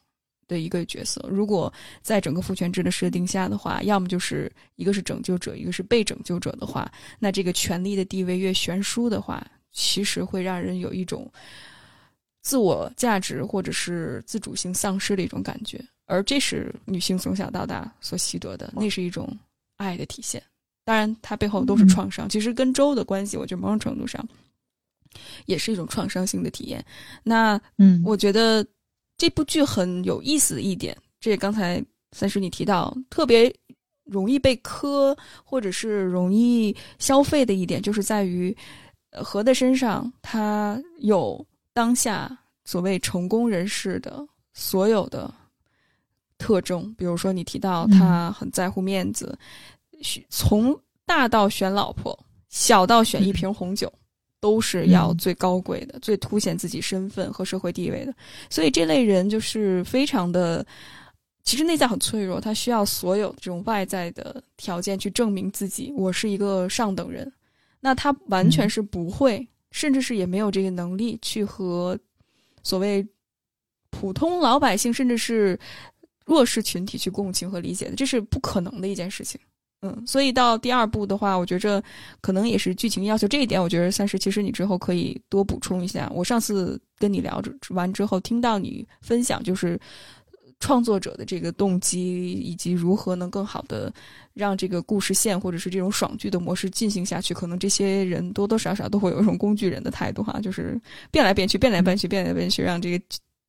[0.46, 6.86] 的一个角色，如果在整个父权制的设定下的话，要么就是一个是拯救者，一个是被拯救者的话，
[7.18, 9.42] 那这个权力的地位越悬殊的话，
[9.72, 11.32] 其实会让人有一种
[12.42, 19.34] 自我价值或者是自主性丧失的一种感觉，而这是女性从小到大所习得的，那是一种
[19.84, 20.42] 爱的体现。
[20.84, 22.28] 当然，它背后都是创伤。
[22.28, 24.26] 其实跟周的关系，我觉得某种程度上
[25.46, 26.84] 也是一种创伤性的体验。
[27.22, 28.66] 那，嗯，我觉得。
[29.16, 33.54] 这部剧很有意思的一点，这也刚才三叔你提到，特别
[34.02, 38.54] 容易被磕或者是容易消费的一点，就是在于
[39.12, 45.32] 何的身上，他有当下所谓成功人士的所有的
[46.36, 46.92] 特征。
[46.98, 49.38] 比如说，你提到他很在乎面子，
[50.28, 53.92] 从大到选老婆，小到选一瓶红酒。
[54.40, 58.14] 都是要最高贵的、最凸显自己身份和社会地位的，
[58.50, 60.62] 所以这类人就是非常的，
[61.44, 67.32] 其实内在很脆弱，他需要所有这种外在的条件去证明自己，我是一个上等人。
[67.80, 71.98] 那他完全是不会，甚至是也没有这个能力去和
[72.62, 73.02] 所谓
[73.88, 75.58] 普通老百姓，甚至是
[76.26, 79.40] 弱势群体去共情和理解的，这是不可能的一件事情。
[79.86, 81.82] 嗯，所以到第二部的话，我觉着
[82.22, 86.10] 可能也是剧情要求这一点，我觉得算是其实你之后可以多补充一下。
[86.14, 89.78] 我上次跟你聊着完之后，听到你分享就是
[90.58, 93.92] 创作者的这个动机，以及如何能更好的
[94.32, 103.04] 让这个故事线或者是这种爽剧的模式进行下去，可能这些人多多少少都会有一种工具人的态度哈，就是变来变去，变来变去，变来变去，让这个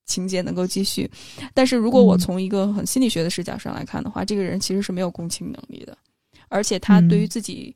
[0.06, 1.10] 情节能够继续。
[1.54, 5.98] 但是如果我从一个很心理学的视角上来看的话，这个人其实是没有共情能力的。
[6.50, 7.76] 而且他对于自己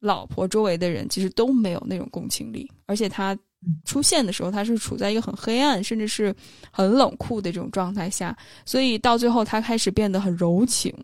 [0.00, 2.70] 老婆周围的人，其实都没有那种共情力。
[2.86, 3.36] 而且他
[3.84, 6.34] 出现的时候，他是处在一个很黑暗，甚至是
[6.70, 8.36] 很冷酷的这种状态下。
[8.64, 10.94] 所以到最后，他开始变得很柔情。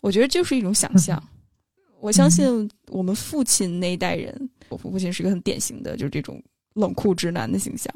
[0.00, 1.22] 我觉得就是一种想象。
[2.00, 6.42] 我相信我们父亲那一代人，我父亲是一个很典型的，就是这种
[6.74, 7.92] 冷酷直男的形象。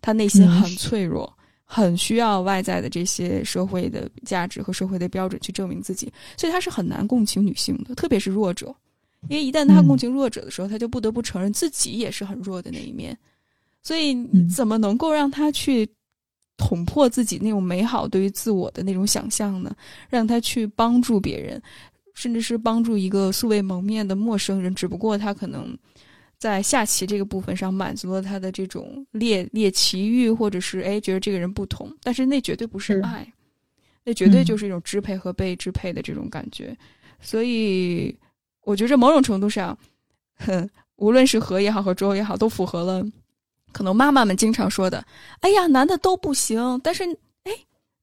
[0.00, 1.35] 他内心很脆弱。
[1.68, 8.72] 很需要外在的这些社会的价值和社会的标准去证明自己，所以他是很难共情女性的，特别是弱者，
[9.28, 13.18] 因为一旦他共情弱者的时候，他就不得不承认自己也是很弱的那一面，
[13.82, 15.88] 所以你怎么能够让他去
[16.56, 19.74] 捅破自己那种美好对于自我的那种想象呢？
[20.08, 21.60] 让他去帮助别人，
[22.14, 25.76] 甚至是帮助一个素未谋面的陌生人，只不过他可能。
[26.38, 33.26] 在下棋这个部分上，满足了他的这种猎猎奇欲，或者是哎觉得这个人不同，但是那绝对不是爱，
[34.04, 36.76] 那绝对就是一种支配和被支配的这种感觉。
[37.20, 38.14] 所以
[38.62, 39.76] 我觉着某种程度上，
[40.36, 43.02] 哼，无论是和也好，和周也好，都符合了
[43.72, 45.04] 可能妈妈们经常说的
[45.40, 47.04] ：“哎呀，男的都不行。”但是
[47.44, 47.52] 哎，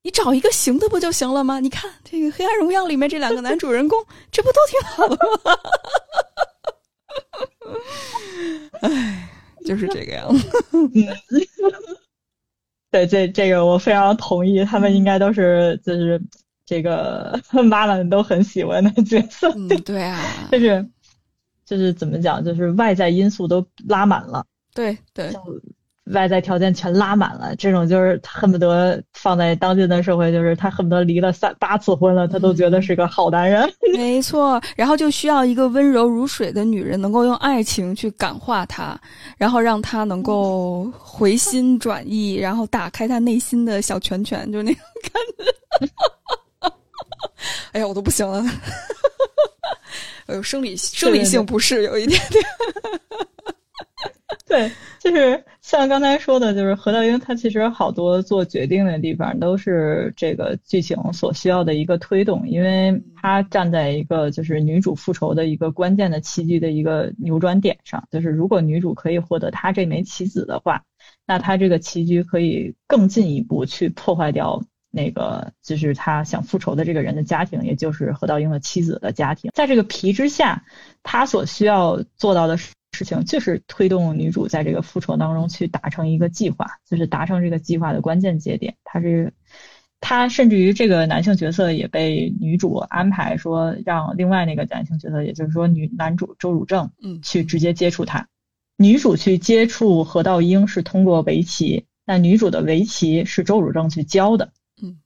[0.01, 1.59] 你找一个行的不就行了吗？
[1.59, 5.15] 你看这个《黑暗荣耀》里面这两个男主人公，这不都挺好的
[5.45, 5.55] 吗？
[8.81, 9.29] 唉，
[9.65, 10.49] 就是这个样子。
[12.91, 16.21] 对，这这个我非常同意，他们应该都是就是
[16.65, 19.51] 这个 妈妈们都很喜欢的角色。
[19.83, 20.87] 对啊，就是
[21.65, 24.45] 就是怎么讲，就是外在因素都拉满了，
[24.75, 25.33] 对对，
[26.11, 33.71] 外在条件全拉满了，这种就是恨不得放在当今的社会，就是他恨不得离了三八次婚了，他都觉得是个好男人。
[33.95, 38.99] 没错，然后就需要一个温柔如水的女人，能够用爱情去感化他，
[39.37, 46.69] 然后让他能够回心转意，然后打开他内心的小拳拳，就那种感觉。
[47.71, 48.43] 哎呀，我都不行了，
[50.27, 52.43] 哎呦，生理生理性不适有一点点。
[54.45, 70.83] 对，就是像刚才说的，就是何道英，他其实好多做决定的地方都是这个剧情所需要的一个推动，因为他站在一个就是女主复仇的一个关键的棋局的一个扭转点上，就是如果女主可以获得他这枚棋子的话，
[71.25, 80.63] 那他这个棋局可以更进一步去破坏掉那个就是他想复仇的这个人的家庭，也就是何道英的妻子的家庭，在这个皮之下，
[81.01, 82.73] 他所需要做到的是。
[82.93, 88.75] 事情就是推动女主在这个复仇当中去达成一个计划，就是达成这个计划的关键节点。
[88.83, 89.33] 他是
[89.99, 98.27] 他甚至于这个男性角色也被女主安排说让另外那个男性角色，也就是说女男主周汝正，嗯，去直接接触他。
[98.77, 104.97] 女主去接触何道英是通过围棋，那女主的围棋是周汝正去教的，嗯，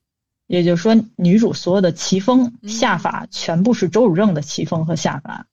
[0.47, 5.47] 也就是说女主所有的棋风下法全部是周汝正的棋风和下法。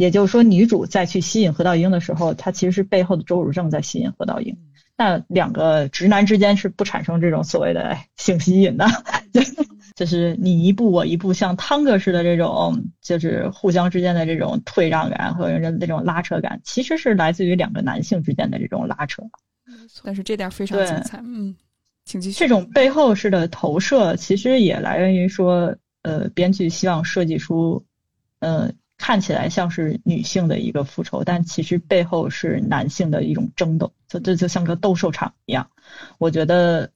[0.00, 4.56] 也就是说，女主再去吸引何道英的时候，她其实是背后的周汝正在吸引何道英。
[4.96, 8.86] 那两个直男之间是不产生这种所谓的性吸引的
[9.94, 19.22] 就是你一步我一步，像汤哥似的这种，就是互相之间的这种退让感和人这种拉扯感，其实是来自于两个男性之间的这种拉扯。
[20.02, 21.54] 但是这点非常精彩，嗯，
[22.06, 22.38] 请继续。
[22.38, 27.84] 这种背后式的投射，其实也来源于说，呃，编剧希望设计出，
[28.38, 28.72] 呃。
[29.02, 35.70] 看起来像是女性的一个复仇，但其实背后是男性的一种争斗，就这就像个斗兽场一样。
[36.18, 36.90] 我觉得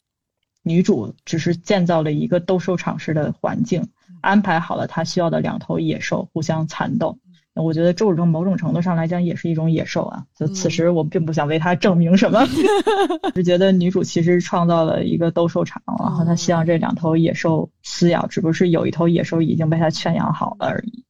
[0.62, 3.88] 女主只是建造了一个斗兽场式的环境，
[4.20, 7.18] 安排好了她需要的两头野兽互相缠斗。
[7.54, 10.26] 我觉得周汝正某种程度上来讲也是一种野兽啊。
[10.36, 12.44] 就此时我并不想为他证明什么，
[13.34, 21.02] 是觉得女主其实创造了一个斗兽场，然后她希望这两头野兽撕咬，只不过是有一头野兽已经被她圈养好了而已。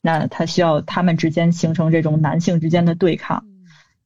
[0.00, 3.44] 那他需要他们之间形成这种男性之间的对抗，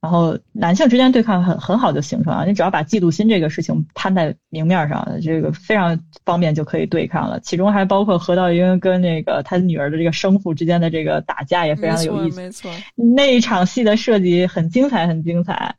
[0.01, 2.45] 然后男性之间对抗很很好就形成了。
[2.45, 7.39] 你只要把嫉妒心这个事情摊在明面上，这个非常方便就可以对抗了。
[7.39, 12.41] 其中还包括何道英跟那个他女儿的这个生父之间的这个打架也非常有意思。
[12.41, 15.75] 没错，那一场戏的设计很精彩，很精彩。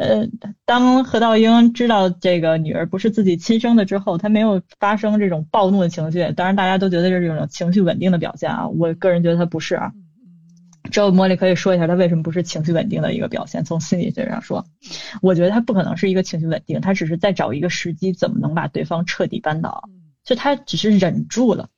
[0.00, 0.26] 呃，
[0.64, 6.32] 当何道英知道这个女儿不是自己亲生的之后，他没有发生这种暴怒的情绪。
[6.32, 8.66] 当然，大家都觉得这是一种情绪稳定的表现啊。
[8.66, 9.92] 我个人觉得他不是啊。
[10.90, 13.62] 之后茉莉可以说一下他为什么不是情绪稳定的一个表现。
[13.62, 14.64] 从心理学上说，
[15.20, 19.84] 我觉得他不可能是一个情绪稳定，他只是在找一个时机，怎么能把对方彻底扳倒。
[20.24, 21.68] 就他只是忍住了，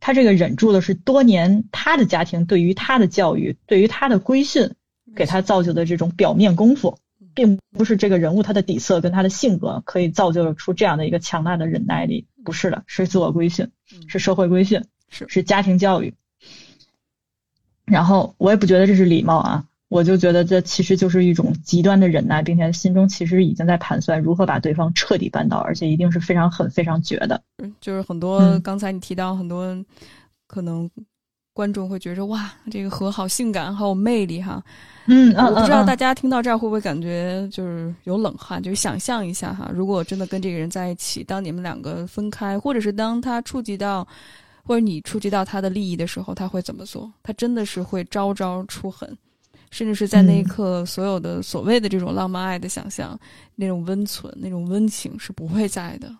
[0.00, 4.72] 他这个忍住的是多年他的家庭对于他的教育，对于他的规训，
[5.14, 6.98] 给他造就的这种表面功夫。
[7.34, 13.68] 并不是这个人物他的底色跟他的性格可以造就出这样的一个强大的忍耐力，不是的，是自我规训，
[14.08, 16.14] 是社会规训，是是家庭教育。
[17.84, 27.42] 然后我也不觉得这是礼貌啊，我就觉得这其实就是一种极端的忍耐，并且心中其实已经在盘算如何把对方彻底扳倒，而且一定是非常狠、非常绝的。
[27.80, 29.84] 就是很多刚才你提到很多
[30.46, 30.90] 可能。
[31.54, 34.62] 观众会觉着哇，这个河好性感，好有魅力哈。
[35.06, 44.06] 嗯，我不知道大家听到这儿会不会感觉就是有冷汗，就是想象一下哈，如果真的跟这个人在一起，当你们两个分开，或者是当他触及到，
[44.64, 47.10] 或者你触及到他的利益的时候，他会怎么做？
[47.22, 49.16] 他真的是会招招出狠，
[49.70, 53.16] 甚至是在那一刻，所有的所谓的这种浪漫爱的想象，
[53.54, 56.12] 那种温存、那种温情是不会在的。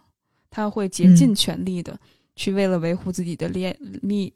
[0.48, 1.98] 他会竭尽全力的
[2.36, 4.32] 去为了维护自己的利利。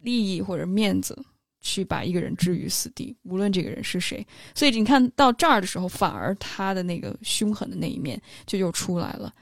[0.00, 1.16] 利益或者面子，
[1.60, 4.24] 去把一个人置于死地，无论这个人是谁。
[4.54, 9.34] 所以你看到这儿的时候，反而他的那个凶狠的那一面就又出来了。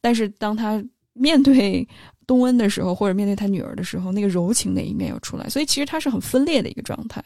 [0.00, 0.84] 但是当他
[1.14, 1.86] 面对
[2.26, 5.48] 东恩的时候，或者面对他女儿的时候，那个柔情那一面又出来。
[5.48, 7.24] 所以其实他是很分裂的一个状态。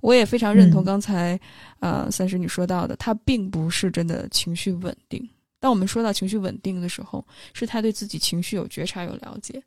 [0.00, 1.38] 我也非常认同刚才
[1.80, 5.28] 呃三十你说到的，他并不是真的情绪稳定。
[5.58, 9.60] 当我们说到情绪稳定的时候，是他对自己情绪有觉察、有了解，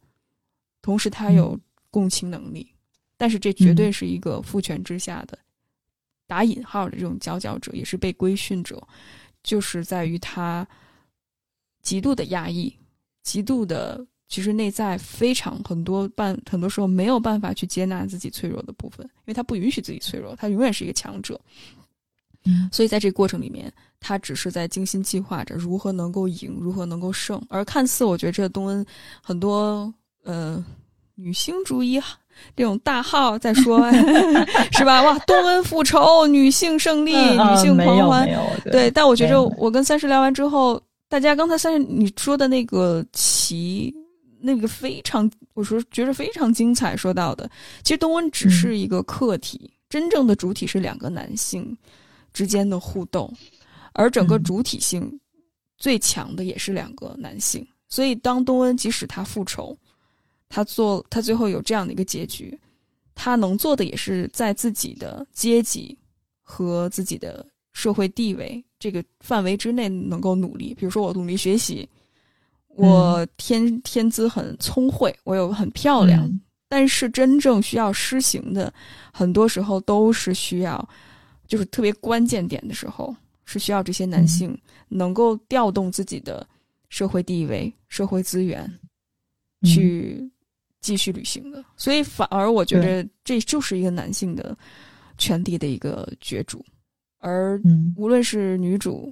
[0.81, 1.59] 同时他有。
[1.93, 2.67] 共情能力，
[3.17, 5.37] 但是这绝对是一个父权之下的
[6.25, 8.81] 打引号的这种佼佼者，也是被规训者，
[9.43, 10.67] 就是在于他
[11.83, 12.75] 极度的压抑，
[13.21, 21.39] 极度的其实内在非常很多办很多时候没有办法去接纳自己脆弱的部分，因为他不允许自己脆弱，他永远是一个强者。
[22.45, 27.39] 嗯，所以在这个过程里面，他只是在精心计划着如何能够赢，如何能够胜。
[27.47, 28.85] 而看似我觉得这东恩
[29.21, 30.65] 很多呃
[31.15, 32.01] 女性主义
[32.55, 33.91] 这种大号在说
[34.73, 35.01] 是吧？
[35.03, 38.27] 哇，东恩复仇，女性胜利，女性狂欢，
[38.71, 38.89] 对。
[38.91, 43.93] 但我觉着我跟三十聊完之后，大家刚才三十你说的那个棋，
[44.39, 46.97] 那个非常，我说觉得非常精彩。
[46.97, 47.49] 说到的，
[47.83, 51.77] 其实东恩只是一个客体，真正的主体是两个男性。
[52.33, 53.31] 之间的互动，
[53.93, 55.19] 而整个主体性
[55.77, 57.63] 最强的也是两个男性。
[57.87, 59.77] 所以，当东恩即使他复仇，
[60.55, 62.55] 他做他最后有这样的一个结局，
[63.15, 65.97] 他能做的也是在自己的阶级
[66.43, 70.71] 和自己的社会地位这个范围之内能够努力。
[70.75, 71.89] 比如说，我努力学习，
[72.67, 76.29] 我天天资很聪慧，我有很漂亮，
[76.69, 78.71] 但是真正需要施行的，
[79.11, 80.87] 很多时候都是需要。
[81.47, 84.55] 就是特别关键点的时候，是需要这些男性
[84.87, 86.47] 能够调动自己的
[86.89, 88.71] 社会地位、社会资源，
[89.63, 90.31] 去
[90.83, 91.65] 继续旅行的。
[91.75, 94.55] 所以，反而我觉得这就是一个男性的
[95.17, 96.63] 权力的一个角逐。
[97.17, 97.59] 而
[97.95, 99.11] 无论是女主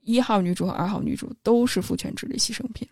[0.00, 2.88] 一号女主和二号女主，都是父权制的牺牲品。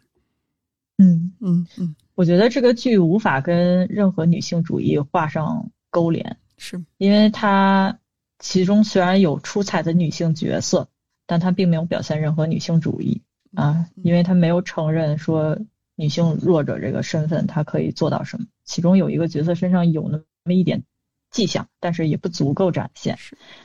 [0.99, 7.99] 嗯嗯嗯，我觉得这个剧无法跟任何女性主义画上勾连，是因为它。
[8.39, 10.87] 其中虽然有出彩的女性角色，
[11.24, 13.22] 但它并没有表现任何女性主义
[13.55, 15.59] 啊，因为它没有承认说
[15.97, 18.47] 女性弱者这个身份她可以做到什么。
[18.64, 20.84] 其中有一个角色身上有那么一点
[21.30, 23.18] 迹象，但是也不足够展现。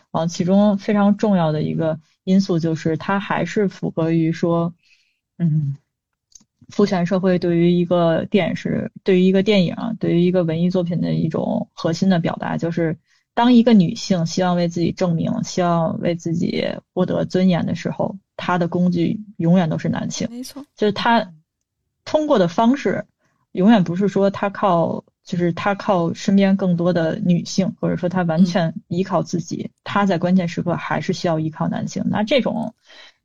[0.09, 4.73] 啊，其中非常重要的一个因素就是她还是符合于说，
[5.38, 5.75] 嗯，
[6.69, 12.97] 父权社会对于一个电视、对于一个电影、对于一个文艺作品的一种核心的表达，就是。
[13.34, 20.27] 当一个女性希望为自己证明、希望为自己获得尊严的时候，她的工具永远都是男性。
[20.29, 21.32] 没错，就是她
[22.06, 23.06] 通过的方式，
[23.52, 29.72] 永远不是说他靠，就是他靠身边更多的女性，或者说他完全依靠自己。
[29.84, 32.04] 他在关键时刻还是需要依靠男性。
[32.10, 32.74] 那这种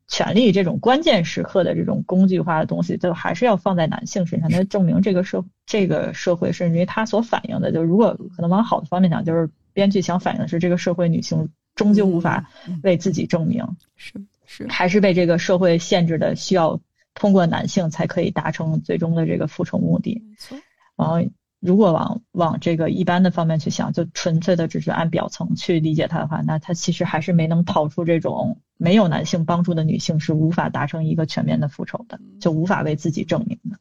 [0.09, 9.51] 权利、这种关键时刻的这种工具化的东西，就还是要放在男性身上，那证明这个社这个社会，甚至于他所反映的，就如果可能往好的方面讲，就是。
[9.77, 12.49] 编剧想反映的是，这个社会女性终究无法
[12.83, 13.63] 为自己证明，
[13.95, 14.15] 是
[14.47, 16.81] 是，还是被这个社会限制的，需要
[17.17, 20.23] 通过男性才可以达成最终的这个复仇目的。
[20.25, 20.57] 没错。
[20.97, 33.81] 然后，如果往往这个一般的方面去想，就纯粹的只是按表层去理解它的话，那它其实还是没能逃出这种没有男性帮助的女性是无法达成一个全面的复仇的，就无法为自己证明的。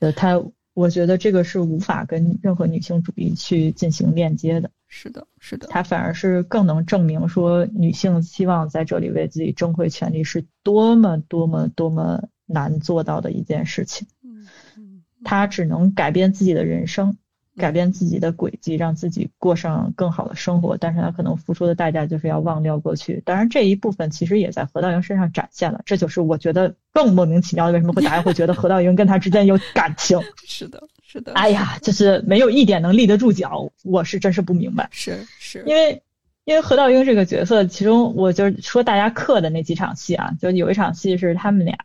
[0.00, 0.42] 呃，他。
[0.74, 4.70] 我觉得这个是无法跟任何女性主义去进行链接的。
[4.88, 14.06] 是的，是的，它反而是更能证明说，女性希望在这里为自己争回权利是多么多么多么难做到的一件事情。
[14.22, 17.16] 嗯嗯，她只能改变自己的人生。
[17.58, 23.22] 改变自己的轨迹，让自己过上更好的生活，但是她可能付出的代价就是要忘掉过去。
[23.24, 30.20] 当然，这一部分其实也在何道英身上展现了，这就是我觉得更莫名其妙的，为什么会大家会觉得何道英跟他之间有感情？
[30.44, 30.82] 是的，
[31.16, 31.32] 是的。
[31.32, 34.86] 哎呀， 就是没有一点能立得住脚，我是真是不明白。
[34.92, 36.02] 是是，因为
[36.44, 41.76] 因为何道英这个角色，其中我就是说大家刻的那几场戏啊，就有一场戏是他们俩，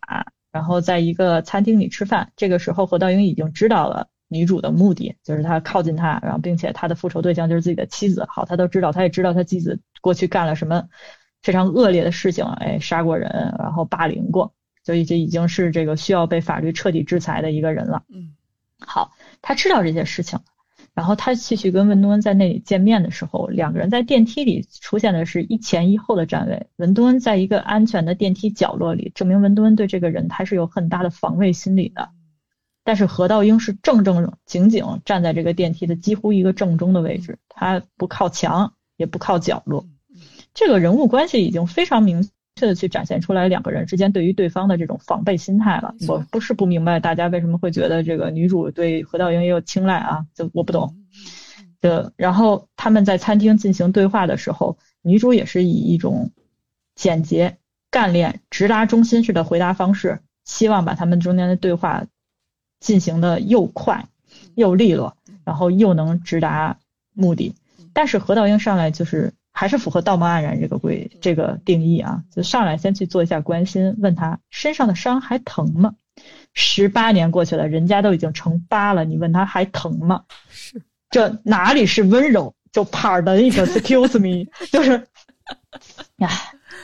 [0.51, 4.09] 然后在一个餐厅里吃饭，这个时候何道英已经知道了。
[4.33, 8.25] 女主的目的就是他靠近他，然后并且他的复仇对象就是自己的妻子。
[8.29, 10.87] 好，他都知道，他也知道他妻子过去干了什么
[11.41, 14.53] 非常恶劣的事情，哎，杀过人，然后霸凌过，
[14.85, 18.03] 所以这已经是这个需要被法律彻底制裁的一个人了。
[18.07, 18.31] 嗯，
[18.79, 19.11] 好，
[19.41, 20.39] 他知道这些事情，
[20.93, 26.67] 然后他继续跟文东恩在那里见面的时候，两个人在电梯里出现的是一前一后的站位。
[26.77, 32.09] 文东恩在一个安全的电梯角落里，证明文东恩对这个人他是有很大的防卫心理的。
[32.83, 39.85] 但是何道英是正正经经站在这个电梯的几乎一个正中的位置，他不靠墙，也不靠角落，
[40.55, 45.93] 这个人物关系已经非常明确的去展现出来两个人之间对于对方的这种防备心态了。
[46.07, 50.95] 我不是不明白大家为什么会觉得这个女主对何道英也有青睐啊，就我不懂。
[51.79, 56.31] 的，然后他们在餐厅进行对话的时候，女主也是以一种
[56.95, 57.57] 简洁、
[57.89, 62.05] 干练、直达中心式的回答方式，希望把他们中间的对话。
[62.79, 64.07] 进行的又快
[64.55, 66.79] 又利落，然后又能直达
[67.13, 67.53] 目的。
[67.93, 75.95] 但是何道英上来就是还是符合道貌岸然这个规这个定义啊，就上来先去做一下关心，问他身上的伤还疼吗？
[76.53, 80.23] 十八年过去了，人家都已经成疤了，你问他还疼吗？
[80.49, 82.53] 是，这哪里是温柔？
[82.71, 85.07] 就 pardon excuse me， 就是，
[86.19, 86.29] 哎，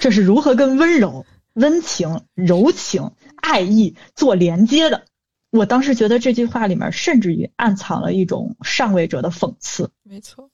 [0.02, 5.06] 这是如何跟温柔、温情、柔情、爱意做连接的？
[5.50, 9.92] 我当时觉得这句话里面甚至于暗藏了一种上位者的讽刺。
[10.04, 10.50] 没错，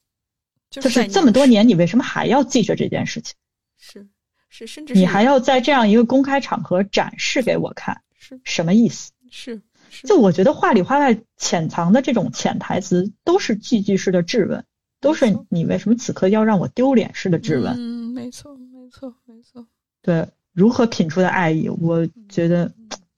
[0.81, 3.35] 就是这么多年，你为什么还要记着这件事情？
[3.77, 4.07] 是
[4.49, 9.11] 是，甚至你还要在这样一个公开场合展示给我看，是什么意思？
[9.29, 9.61] 是，
[10.05, 14.65] 就我觉得话里话外潜藏的这种潜台词，都是句句式的质问。
[14.99, 17.73] 都是你为什么此刻要让我丢脸式的质问？
[17.73, 19.67] 嗯，没错，没错，没错。
[20.01, 21.67] 对，如何品出的爱意？
[21.67, 22.71] 我觉得，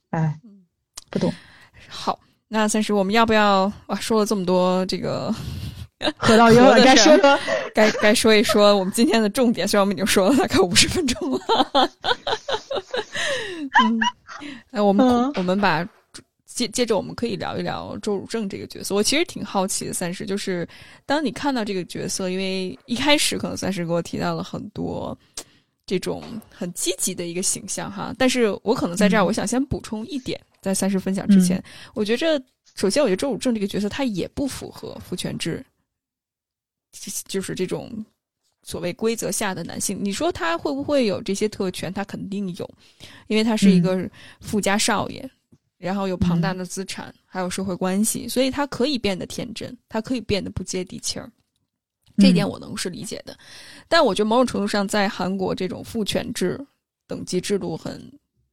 [0.09, 0.39] 哎，
[1.11, 1.31] 不懂。
[1.87, 3.95] 好，那三十，我们要不要哇？
[3.97, 5.31] 说了这么多，这个
[6.17, 7.39] 喝到晕了，该说说，
[7.73, 9.67] 该该说一说我们今天的重点。
[9.67, 11.91] 虽然我们已经说了大概五十分钟了。
[13.81, 13.99] 嗯，
[14.71, 15.87] 哎，我们我们把。
[16.45, 18.95] 接接着，我们可以聊一聊周汝正这个角色。
[18.95, 20.65] 我其实挺好奇的，三十就是
[21.05, 25.17] 当你看到这个角色，因为一开始可能三十给我提到了很多
[25.85, 28.15] 这种很积极的一个形象哈。
[28.17, 31.61] 但是我可能在这儿，我想先补充一点，在三十分享之前，
[31.93, 32.41] 我觉着
[32.77, 35.61] 首先，我觉得周汝正这个角色他也不符合父权制，
[37.27, 38.05] 就是这种
[38.63, 39.97] 所谓规则下的男性。
[40.01, 41.93] 你说他会不会有这些特权？
[41.93, 42.69] 他肯定有，
[43.27, 45.29] 因为他是一个富家少爷。
[45.77, 51.29] 然后有庞大的资产，还有社会关系，所以他可以变得天真，他可以变得不接地气儿，
[52.17, 53.37] 这一点我能是理解的。
[53.89, 56.59] 但我觉得某种程度上，在韩国这种父权制、
[57.05, 58.01] 等级制度很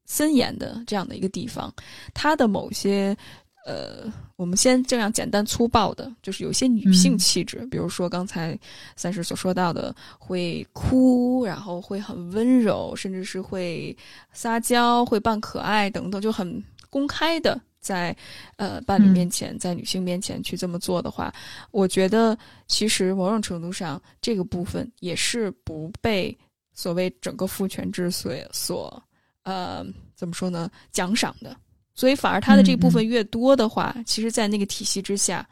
[0.05, 1.73] 森严的这样的一个地方，
[2.13, 3.17] 他的某些
[3.65, 8.59] 呃，我们先这样简单粗暴的，就是有些女性气质，比如说刚才
[8.97, 13.97] 三十所说到的，会哭，然后会很温柔，甚至是会
[14.33, 16.63] 撒娇、会扮可爱等等，就很。
[16.91, 18.15] 公开的在
[18.57, 21.33] 呃伴侣面前，在女性面前去这么做的话，
[21.71, 22.37] 我觉得
[22.67, 26.37] 其实某种程度上这个部分也是不被
[26.75, 29.03] 所谓整个父权制所所
[29.45, 29.83] 呃
[30.15, 31.57] 怎么说呢奖赏的，
[31.95, 35.47] 所以反而他的这部分越多的话，其实，在那个体系之下，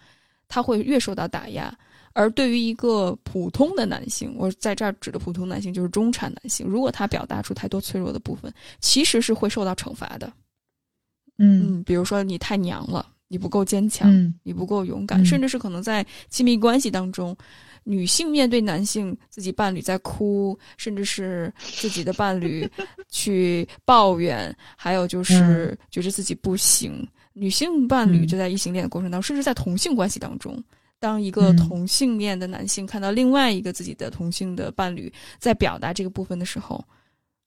[0.49, 1.76] 他会越受到打压。
[2.12, 10.32] 而对于一个普通的男性，我在这儿指的普通男性就是中产男性，如果他表达出太多脆弱的部分，其实是会受到惩罚的。
[11.38, 14.11] 嗯，比如说你太娘了，你不够坚强，
[14.43, 17.34] 你不够勇敢，甚至是可能在亲密关系当中，
[17.91, 22.70] 女性面对男性自己伴侣在哭，甚至是自己的伴侣
[23.11, 27.07] 去抱怨，还有就是觉得自己不行。
[27.32, 30.62] 女性伴侣就在异性恋的过程当中，甚至在同性关系当中，
[30.99, 36.84] 当一个同性恋的男性看到另外一个自己的同性的伴侣在表达这个部分的时候。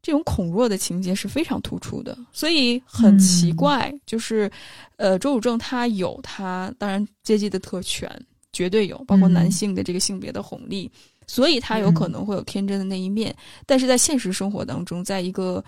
[0.06, 4.52] 这种恐弱的情节是非常突出的，所以很奇怪，就是，
[4.98, 8.12] 呃，周汝正他有他当然阶级的特权，
[8.54, 10.90] 绝对有，包括男性的这个性别的红利，
[11.28, 13.36] 所以他有可能会有天真的那一面，
[13.66, 15.62] 但是在现实生活当中，在一个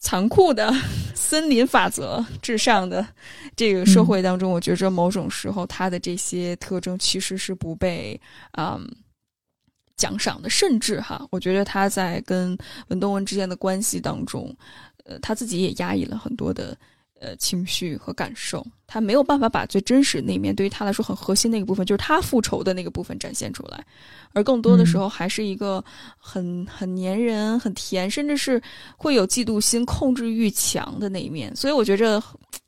[0.00, 0.70] 残酷的
[1.14, 3.06] 森林法则至上的
[3.56, 8.20] 这个社会当中，我觉着某种时候他的这些特征其实是不被
[8.58, 8.86] 嗯。
[9.94, 12.58] 奖赏的，甚至哈，我觉得他在跟
[12.88, 14.52] 文东文之间的关系当中，
[15.04, 16.76] 呃，他自己也压抑了很多的
[17.20, 23.82] 呃情绪和感受，他没有办法把最真实那一面，对于他来说很核心那个部分，就是他复仇的那个部分展现出来，
[24.34, 25.82] 而更多的时候还是一个
[26.18, 28.60] 很很粘人、很甜，甚至是
[28.98, 32.22] 会有嫉妒心、控制欲强的那一面，所以我觉着。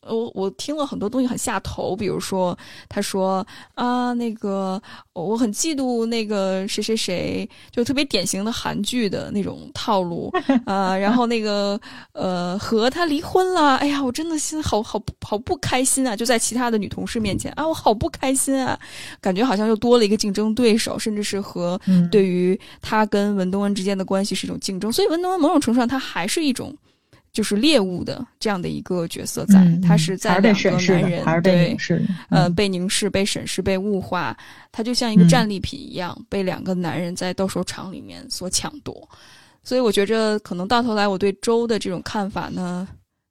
[0.06, 2.56] 我我听了很多东西很下头，比如说
[2.90, 4.80] 他说啊，那个
[5.14, 10.30] 我很嫉妒那个谁谁谁，就特别典型的韩剧的那种套路
[10.66, 10.94] 啊。
[10.94, 11.80] 然后那个
[12.12, 16.13] 呃和他离婚了，哎呀，我真的心好好好不开心啊！
[16.16, 18.78] 就在其他的女同事面前啊，我好不开心啊，
[19.20, 24.92] 感觉好像又多了一个竞争对手，甚至是和对于他跟文东恩之间的关系是一种竞争。
[24.92, 26.76] 所以文东恩某种程度上他还是一种。
[27.32, 31.76] 就是猎物的这样的一个角色，在他是在两个男人对
[32.30, 34.36] 呃被凝视、被审视、被物化，
[34.70, 39.08] 他就像一个战利品一样，被两个男人在斗兽场里面所抢夺。
[39.64, 42.86] 所以我觉着，可能到头来，我对周的这种看法呢，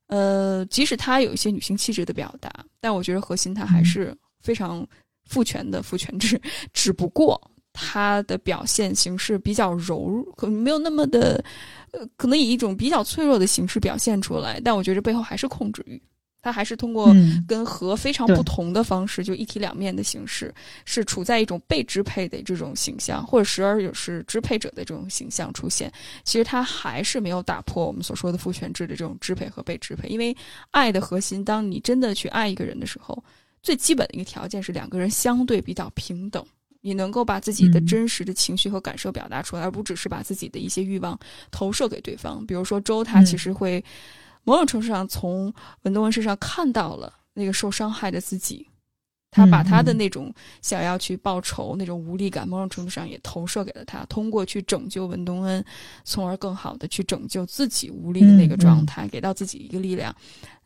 [0.08, 2.50] 呃，即使他有一些女性气质的表达，
[2.80, 4.86] 但我觉得核心他还是非常
[5.24, 6.40] 父权的父权制，
[6.72, 7.40] 只不过
[7.72, 11.42] 他的表现形式比较柔，可能没有那么的。
[11.92, 16.02] 呃，可能以一种比较脆弱的形式表现出来，但我觉得背后还是控制欲，
[16.44, 17.10] 他还是通过
[17.48, 25.90] 跟和非常不同的方式，就一体两面的形式，是处在一种被支配的这种形象，或者时而有是支配者的这种形象出现。
[26.22, 30.06] 其实他还是没有打破我们所说的父权制的这种支配和被支配。
[30.08, 30.36] 因为
[30.70, 33.24] 爱的核心，当你真的去爱一个人的时候，
[33.62, 36.44] 最基本的一个条件是两个人相对比较平等，
[36.82, 41.18] 你能够把自己的真实的情绪和感受表达出来，而不只是把自己的一些欲望
[41.50, 42.44] 投射给对方。
[42.44, 43.82] 比如说周，他其实会。
[44.44, 48.68] 某种程度上，从文东文身上看到了那个受伤害的自己，
[49.30, 50.32] 他把他的那种
[50.62, 54.04] 想要去报仇、那种无力感，某种程度上也投射给了他。
[54.04, 55.64] 通过去拯救文东恩，
[56.04, 60.14] 从而更好的去拯救自己无力的那个状态，给到自己一个力量。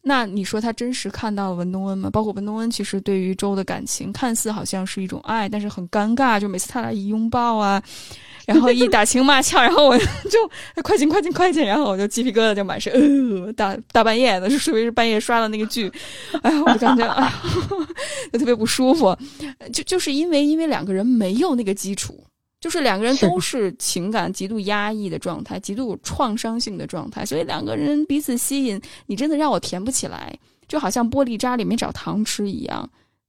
[0.00, 2.08] 那你说他真实看到了文东恩吗？
[2.10, 7.82] 包括文东恩，其实对于周的感情，看似好像是一种爱，但是很尴尬，就每次他俩一拥抱啊。
[8.48, 10.50] 然后一打情骂俏， 然后我就
[10.82, 12.90] 快进快进快进，然后我就鸡皮疙瘩就满身。
[13.44, 15.92] 呃，大大半夜的，是属于是半夜刷的那个剧，
[16.42, 17.42] 哎呀，我就感觉 哎呀，
[18.32, 19.14] 就特别不舒服。
[19.70, 22.24] 就就是因为因为两个人没有那个基础，
[22.58, 30.34] 就是两个人都是情感极度压抑的状态，极度创伤性的状态，所以两个人彼此吸引，你真的让我甜不起来，
[30.66, 32.88] 就好像玻璃渣里面找糖吃一样。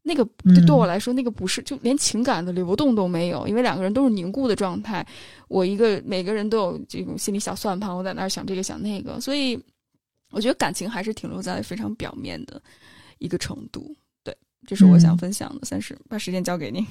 [0.09, 0.27] 那个
[0.65, 5.05] 对我来说，那个不是就连情感的流动都没有，因为两个人都是凝固的状态。
[5.47, 9.57] 我一个每个人都有这种心理小算盘，我在那儿想这个想那个，所以
[10.31, 12.59] 我觉得感情还是停留在非常表面的
[13.19, 13.95] 一个程度。
[14.23, 14.35] 对，
[14.65, 15.65] 这是我想分享的。
[15.65, 16.85] 三十，把时间交给你。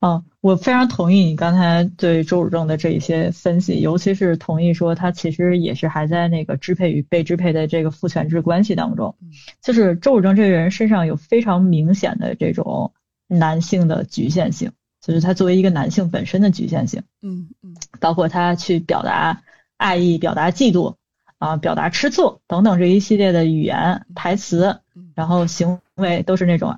[0.00, 9.16] 哦， 我非常同意你刚才对周汝正的这一些分析，尤其是同意说他其实也是还在那个支配与被支配的这个父权制关系当中。
[9.60, 12.92] 就是周汝正这个人身上有非常明显的这种
[13.26, 14.70] 男性的局限性，
[15.00, 17.02] 就是他作为一个男性本身的局限性。
[17.20, 19.42] 嗯嗯，包括他去表达
[19.76, 20.94] 爱意、表达嫉妒
[21.38, 24.78] 啊、表达吃醋等等这一系列的语言、台词，
[25.16, 26.76] 然后行为都是那种。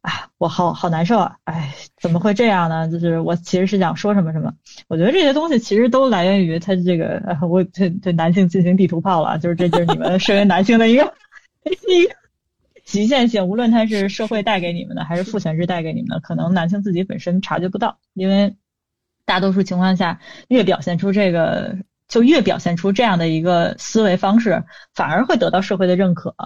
[0.00, 1.36] 啊，我好好难受啊！
[1.42, 1.74] 哎，
[2.06, 2.88] 怎么会这样呢？
[2.88, 4.52] 就是我其实是想说什么什么。
[4.86, 11.02] 我觉得这些东西其实都来源于他这个，我对对男性进行地图炮了，就是这就是你们身为男性的一个
[11.64, 12.14] 一个
[12.84, 13.44] 极限性。
[13.48, 18.54] 无论他是社会带给你们的，还是父权制带给你们的，可能男性自己本身察觉不到，因为
[19.24, 21.76] 大多数情况下，越表现出这个，
[22.06, 24.62] 就越表现出这样的一个思维方式，
[24.94, 26.36] 反而会得到社会的认可，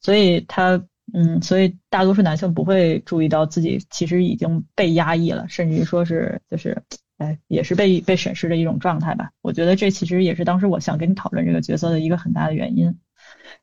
[0.00, 0.82] 所以他。
[1.12, 6.82] 嗯，所以大多数男性不会注意到自己其实已经被压抑了，甚至于说是就是，
[7.18, 9.30] 哎，也是被被审视的一种状态吧。
[9.42, 12.98] 我觉得这其实也是当时我想跟你讨论这个角色的一个很大的原因。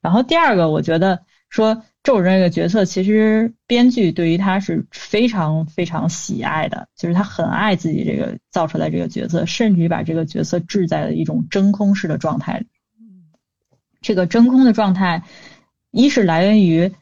[0.01, 12.67] 然后第二个，我觉得说周主任这个角色，其实编剧对于他是非常非常喜爱的，就是他很爱自己这个造出来这个角色，甚至于把这个角色置在了一种真空式的状态里。
[13.99, 15.23] 这个真空的状态，
[15.89, 16.93] 一是来源于。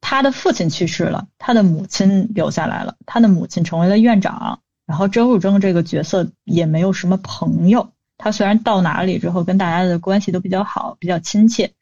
[0.00, 7.92] 他的父亲去世了，他的母亲留下来了，他的母亲成为了院长，然后周汝正这个角色也没有什么朋友。
[8.16, 11.72] 他虽然到哪里之后跟大家的关系都比较好，比较亲切，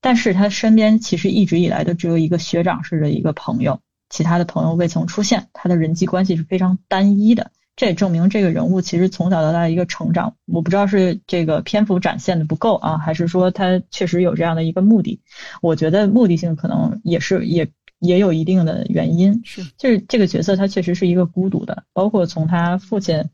[0.00, 7.50] 但是他身边其实一直以来都只有一个学长式的一个朋友，其他的朋友未曾出现，他的人际关系是非常单一的。
[7.80, 15.22] 这也证明这个人物其实从小到大的一个成长，我不知道是这个篇幅展现的不够啊，还是说他确实有这样的一个目的。
[15.62, 23.30] 我觉得目的性可能也是也也有一定的原因，是就是这个角色他确实是一个孤独的，包括从他父亲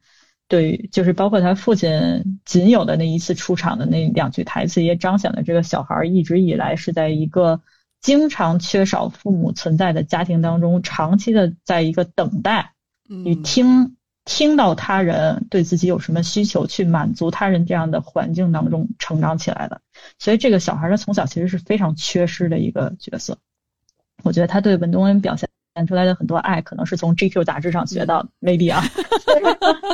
[0.47, 7.63] 对，就是包括他父亲仅有的那一次出场的那两句台词，也彰显了这个小孩一直以来是在一个
[8.01, 12.75] 经常缺少父母存在的家庭当中，长期的在一个等待
[13.09, 13.96] 与听。
[14.27, 19.81] 听到他人对自己有什么需求，去满足他人这样的环境当中成长起来的，
[20.18, 23.39] 所以这个小孩他从小其实是非常缺失的一个角色。
[24.24, 25.49] 我觉得他对文东恩表现
[25.87, 28.83] 出来的很多爱，可能是从 GQ 杂志上学到的，maybe 啊，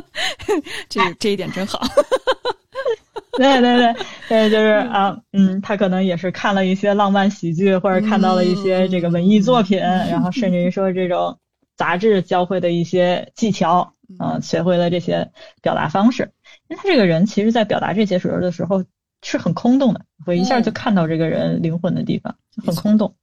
[0.88, 1.80] 这这一点真好。
[3.36, 3.94] 对对对
[4.28, 11.38] 对，就是啊，嗯，他可能也是看了一些浪漫喜剧，或者看到了一些这个文艺作品，然后甚至于说这种
[11.76, 13.92] 杂志教会的一些技巧。
[14.18, 15.30] 嗯，学会了这些
[15.62, 16.32] 表达方式，
[16.68, 18.84] 因为他这个人其实，在表达这些时候的时候
[19.22, 23.14] 是很空洞的，我一下就看到这个人灵魂的地方，就很空洞。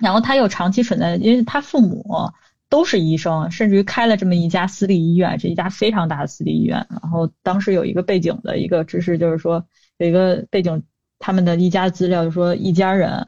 [0.00, 2.04] 然后他又长期存在，因为他父母
[2.68, 6.86] 都是医生，甚至于开了这么一家私立医院，这一家非常大的私立医院。
[6.88, 10.84] 然后当时有一个背景的一个知识，就是说有一个背景，
[11.18, 13.26] 他们的一家资料就说一家人，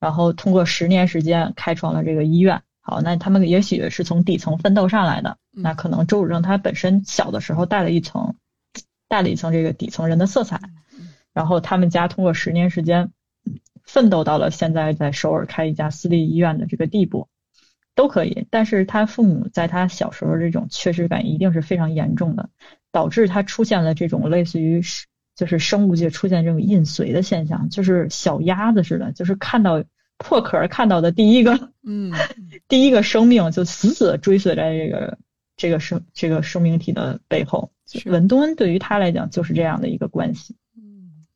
[0.00, 2.62] 然后通过十年时间开创了这个医院。
[2.88, 8.34] 好，那他们也许是从底层奋斗上来的，那可能周汝正他本身小的时候带了一层，
[9.08, 10.58] 带了一层这个底层人的色彩，
[11.34, 13.10] 然后他们家通过十年时间
[13.84, 17.28] 奋斗到了现在在首尔开一家私立医院的这个地步，
[17.94, 18.46] 都可以。
[18.48, 22.48] 但是他父母在他小时候这种缺失感一定是非常严重的，
[22.90, 24.80] 导致他出现了这种类似于
[25.36, 29.84] 就是生物界出现这种印随的现象，就是小鸭子似的，就是看到
[30.18, 32.12] 破壳看到的第一个，嗯，
[32.68, 35.18] 第一个生命就死死的追随在这个
[35.56, 37.70] 这个生这个生命体的背后。
[38.04, 40.56] 文东恩对于他来讲就是这样的一个关系。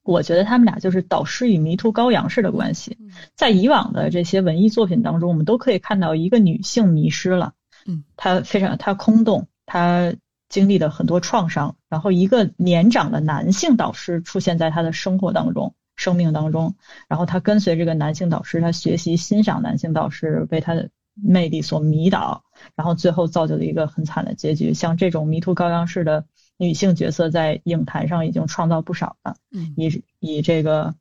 [0.03, 2.99] 我觉得他们俩就是导师与迷途羔羊式的关系。
[3.37, 7.55] 在以往的这些文艺作品当中，我们都可以看到一个女性迷失了，
[7.87, 10.13] 嗯，她非常她空洞，她
[10.49, 16.75] 经历了很多创伤，然后一个年长的男性导师出现在她的生活当中、生命当中，
[17.09, 24.75] 然后她跟随这个男性导师，他学习欣赏男性导师，被他的魅力所迷倒，然后最后造就了一个很惨的结局。
[24.75, 26.25] 像这种迷途羔羊式的。
[26.59, 29.35] 女性角色在影坛上已经创造不少了，
[29.75, 30.91] 以以这个《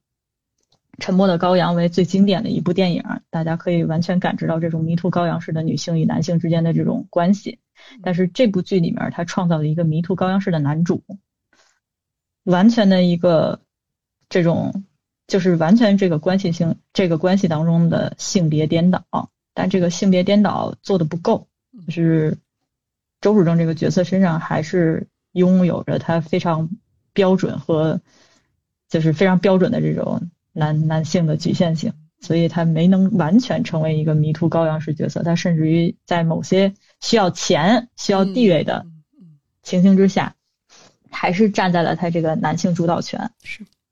[0.97, 7.59] 沉默的羔羊》为最经典的一部电影，大家可以完全感知到这种迷途羔羊式的女性与男性之间的这种关系。
[8.01, 11.03] 但是这部剧里面，他创造了一个迷途羔羊式的男主，
[12.43, 13.59] 完全的一个
[14.31, 14.83] 这种
[15.27, 19.03] 就是完全这个关系性这个关系当中的性别颠倒，
[19.53, 21.47] 但这个性别颠倒做的不够，
[21.85, 22.39] 就是
[23.21, 25.07] 周汝正这个角色身上还是。
[25.33, 26.69] 拥有着他非常
[27.13, 28.01] 标准和
[28.89, 35.23] 就是非常标准的这种男男性的局限性，所以他没能完全成为一个迷途羔羊式角色。
[35.23, 38.85] 他甚至于在某些需要钱、需要地位的
[39.63, 40.35] 情形之下，
[41.09, 43.31] 还是站在了他这个男性主导权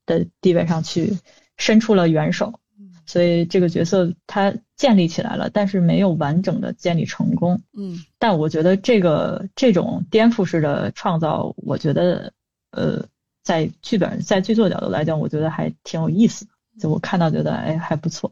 [0.10, 1.18] 的地位上去
[1.56, 2.60] 伸出了援手。
[3.06, 7.62] 所以这个角色他建立起来了，但是没有完整的建立成功。
[7.76, 12.34] 嗯，但我觉得这个这种颠覆式的创造，我觉得
[12.70, 13.04] 呃，
[13.44, 16.52] 在剧本在剧作角度来讲，我觉得还挺有意思的。
[16.80, 18.32] 就我看到觉得哎还不错。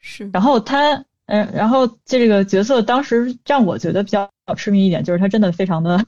[0.00, 0.28] 是。
[0.32, 6.04] 然后他嗯，然后这个角色当时让我觉得比较痴迷一点，就是他真的非常的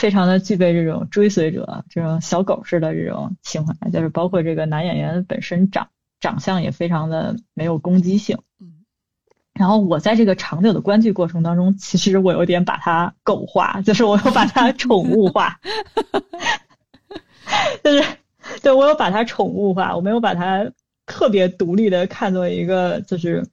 [0.00, 5.88] 非常的具备这种追随者这种小狗似的这种情怀，就是包括这个男演员本身长。
[6.22, 8.84] 长相也非常的没有攻击性，嗯，
[9.54, 15.58] 然后我在这个长久的观剧过程当中，其实我有点把它狗化，就是我有把它 宠物化，
[17.82, 18.04] 就是
[18.62, 20.70] 对我有把它宠物化，我没有把它
[21.06, 23.48] 特别独立的看作一个就是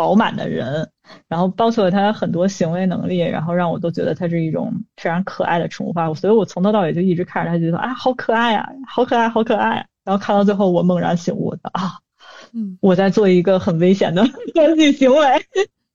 [0.00, 0.88] 饱满的人，
[1.28, 11.98] 然后包括他很多行为能力，然后让我都觉得他是一种非常可爱的宠物化，所以我从头到尾就一直看着他，觉得啊好可爱啊，好可爱，好可爱，然后看到最后我猛然醒悟的啊。
[12.54, 14.24] 嗯，我在做一个很危险的
[14.54, 15.18] 关系行为。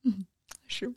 [0.03, 0.23] 嗯，
[0.67, 0.93] 是，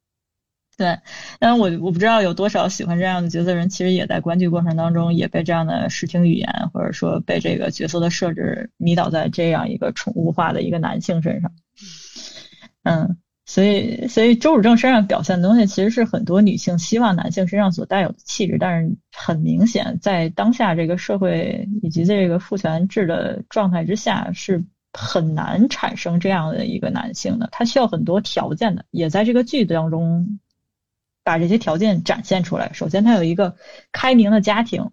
[0.76, 0.98] 对，
[1.38, 11.50] 但我我不知道有多少喜欢这样的角色人，其实也在观剧过程当中也被这样的视听语言，或者说被这个角色的设置迷倒在这样一个宠物化的一个男性身上。
[12.84, 24.64] 嗯，所以所以周汝正身上表现的东西，其实是很多女性希望男性身上所带有的气质，但是很明显，在当下这个社会以及这个父权制的状态之下是。
[24.96, 30.38] 很难产生这样的一个男性的，他需要很多条件的，也在这个剧当中
[31.24, 32.70] 把这些条件展现出来。
[32.72, 33.56] 首先，他有一个
[33.90, 34.92] 开明的家庭，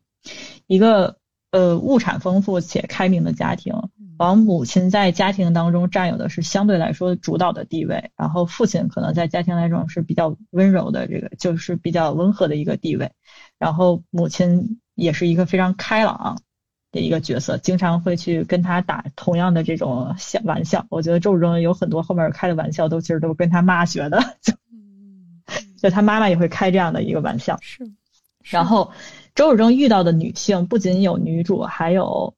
[0.65, 1.17] 一个
[1.51, 3.75] 呃物产丰富且开明的家庭。
[4.21, 13.11] 王母亲在家庭当中占有的是相对来说主导的地位，然后父亲可能在家庭来说是比较温柔的，这个就是比较温和的一个地位。
[13.57, 16.39] 然后母亲也是一个非常开朗。
[16.93, 20.85] 的一个角色，经常会去跟他打同样的这种小玩笑。
[20.89, 24.53] 我觉得周汝正有很多后面开的玩笑，都其实都是跟他妈学的， 就
[25.81, 27.57] 就他妈妈也会开这样的一个玩笑。
[27.61, 27.89] 是。
[28.43, 28.91] 然后
[29.35, 32.33] 周汝正遇到的女性不仅有女主，还有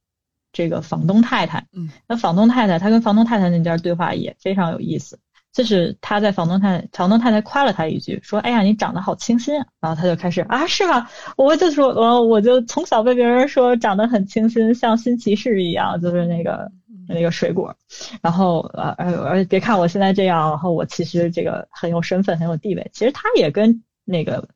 [0.53, 1.67] 这个房东太太。
[1.73, 1.89] 嗯。
[2.07, 5.19] 那房东太太，她跟房东太太那段对话也非常有意思。
[5.51, 11.07] 就是她在房东太太房东太太夸了她一句，说：“哎呀，你长得好清新。”然后她就开始啊，是吗？
[11.37, 16.71] 我就说，我我就从小被别人说长得很清新，像新骑士一样，就是那个
[17.07, 17.75] 那个水果。
[18.19, 22.89] 然后呃呃，别看我现在这样，然后我其实这个很有身份，很有地位。
[22.91, 24.47] 其实他也跟那个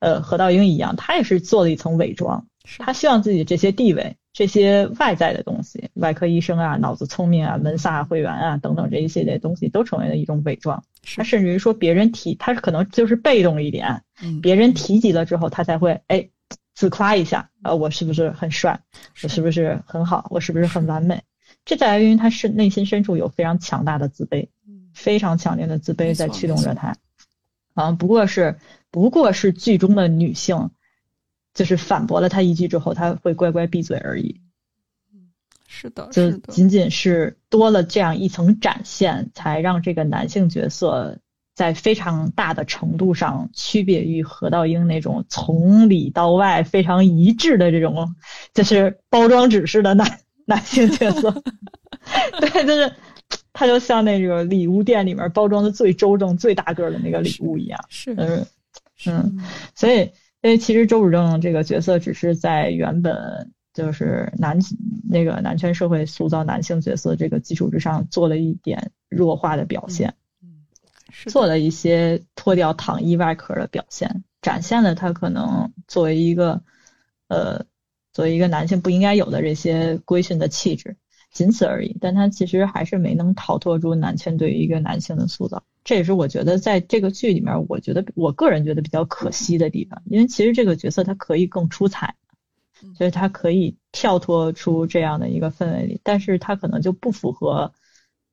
[0.00, 2.44] 呃何道英一样，他也是做了一层伪装，
[2.78, 4.16] 他希望自己这些地位。
[4.38, 10.84] 这些外在的东西，外科医生啊，脑子聪明啊，门萨会员啊，等等这一系列东西，都成为了一种伪装。
[11.16, 14.04] 他甚至于说，别人提他可能就是被动一点，
[14.40, 16.28] 别人提及了之后，他才会哎
[16.72, 18.78] 自夸一下，呃，我是不是很帅？
[19.24, 20.28] 我是不是很好？
[20.30, 21.20] 我是不是很完美？
[21.64, 24.46] 这在于他是内心深处有非常强大的自卑，
[24.94, 26.94] 非常强烈的自卑在驱动着他。
[27.74, 28.56] 啊，不过是
[28.92, 30.70] 不过是剧中的女性。
[31.58, 34.40] 就是反驳了他一句之后，他会乖乖闭嘴而已。
[35.66, 41.18] 是的，就仅仅是多了这样一层展现，才让这个男性角色
[41.56, 48.14] 在非常大的程度上区别于何道英那种从里到外非常一致的这种，
[48.54, 51.42] 就是包装纸式的男男性角色。
[52.38, 52.94] 对，就是
[53.52, 57.84] 他就像那个礼物店里面包装的最周正、最大个的那个礼物一样。
[57.88, 58.46] 是，嗯
[59.06, 59.40] 嗯，
[59.74, 60.10] 所以，
[60.42, 63.52] 因为其实周汝正这个角色只是在原本。
[63.74, 64.58] 就是男
[65.08, 70.66] 那个男权社会塑造男性角色这个基础之上，做了一点弱化的表现，嗯，
[71.28, 76.60] 做了一些脱掉糖衣外壳的表现，展现了他可能作为一个
[77.28, 77.64] 呃
[78.12, 80.96] 作为一个男性不应该有的这些规训的气质，
[81.38, 81.96] 仅此而已。
[82.00, 92.14] 但他其实还是没能逃脱出男权对于一个男性的塑造，这也是我觉得在这个剧里面，我觉得我个人觉得比较可惜的地方，因为其实这个角色他可以更出彩。
[92.96, 97.72] 所以他可以跳脱出这样的一个氛围里，但是他可能就不符合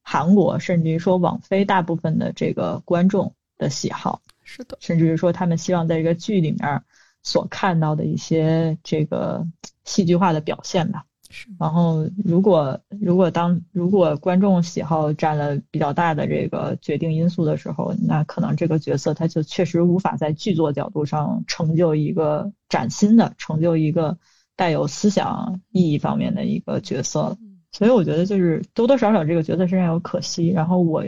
[0.03, 6.83] 韩国甚至于说网飞大部分的这个观众的喜好，是的，甚至于说他们希望在这个剧里面
[7.23, 9.47] 所看到的一些这个
[9.83, 11.05] 戏剧化的表现吧。
[11.29, 11.47] 是。
[11.59, 24.17] 然后如果如果当如果观众喜好占了比较大的这个决定因素的时候，那可能这个角色他就确实无法在剧作角度上成就一个崭新的，成就一个。
[24.57, 27.37] 带有思想意义方面的一个角色，
[27.73, 31.03] 所以我觉得就是多多少少这个角色身上有可惜，然后我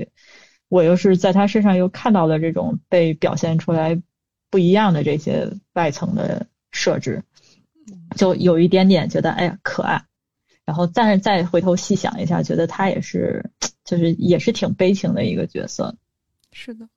[0.68, 4.01] 我又是在他身上又看到了这种被表现出来
[4.49, 7.24] 不一样的这些外层的设置，
[8.15, 10.03] 就有一点点觉得哎呀可爱，
[10.65, 13.43] 然后但是再回头细想一下，觉得他也是
[13.83, 15.95] 就是也是挺悲情的一个角色，
[16.51, 16.88] 是的。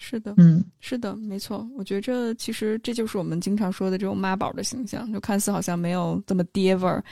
[0.00, 1.68] 是的，嗯，是的，没错。
[1.76, 7.02] 我觉着其实这就是我们经常说的这种妈宝的形象，就看似好像没有这么爹味儿，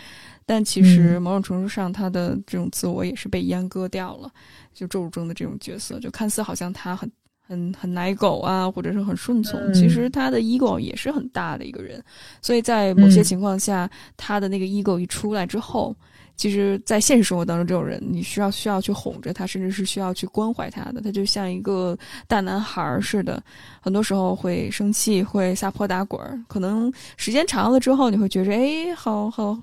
[0.45, 4.31] 但其实某种程度上他的这种自我也是被阉割掉了。
[4.73, 7.11] 就周汝正的这种角色，就看似好像他很
[7.47, 12.03] 很很奶狗啊，或者是很顺从，其实他的 ego 也是很大的一个人。
[12.43, 15.95] 所以在某些情况下，他的那个 ego 一出来之后。
[16.39, 21.01] 其实，在现实生活当中，这种人你需要需要去哄着他，甚至是需要去关怀他的。
[21.01, 21.97] 他就像一个
[22.29, 23.43] 大男孩似的，
[23.81, 26.39] 很多时候会生气，会撒泼打滚儿。
[26.47, 29.59] 可能时间长了之后，你会觉着，哎，好好。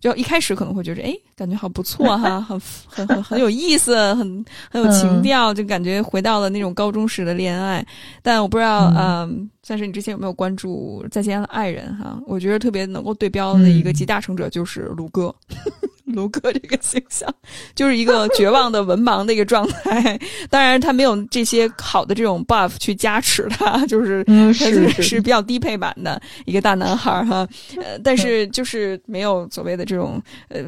[0.00, 7.84] 就一开始可能会觉得，哎，感觉好不错哈， 很很很很有意思，很很有情调，就感觉回到了那种高中时的恋爱。
[8.22, 12.16] 但我不知道，嗯，算是你之前有没有关注《再见爱人》哈？
[12.24, 15.34] 我觉得特别能够对标的一个集大成者就是卢哥。
[16.06, 17.28] 卢哥这个形象
[17.74, 20.16] 就是一个绝望的文盲的一个状态，
[20.48, 27.38] 当然他没有这些好的这种 buff 去加持他，就是是是比较低配版的一个大男孩哈，
[27.82, 30.64] 呃，但是就是没有所谓的这种呃。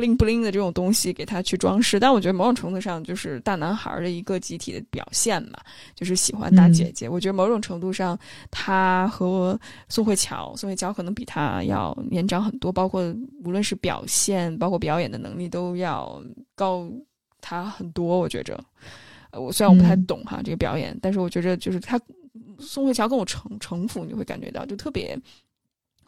[0.00, 5.58] Bling bling 的这种东西给他去装饰，但我觉得某种程度上就是大男孩的一个集体的表现嘛，
[5.94, 7.08] 就是喜欢大姐姐。
[7.08, 8.18] 我觉得某种程度上，
[8.50, 16.22] 他和宋慧乔，宋慧乔可能比他要年长很多，包括无论是表现，包括表演的能力都要
[16.54, 16.90] 高
[17.40, 18.18] 他很多。
[18.18, 18.58] 我觉着，
[19.32, 22.00] 我虽然我不太懂哈这个表演，但是我觉着就是他
[22.58, 25.18] 宋慧乔跟我城城府，你会感觉到就特别。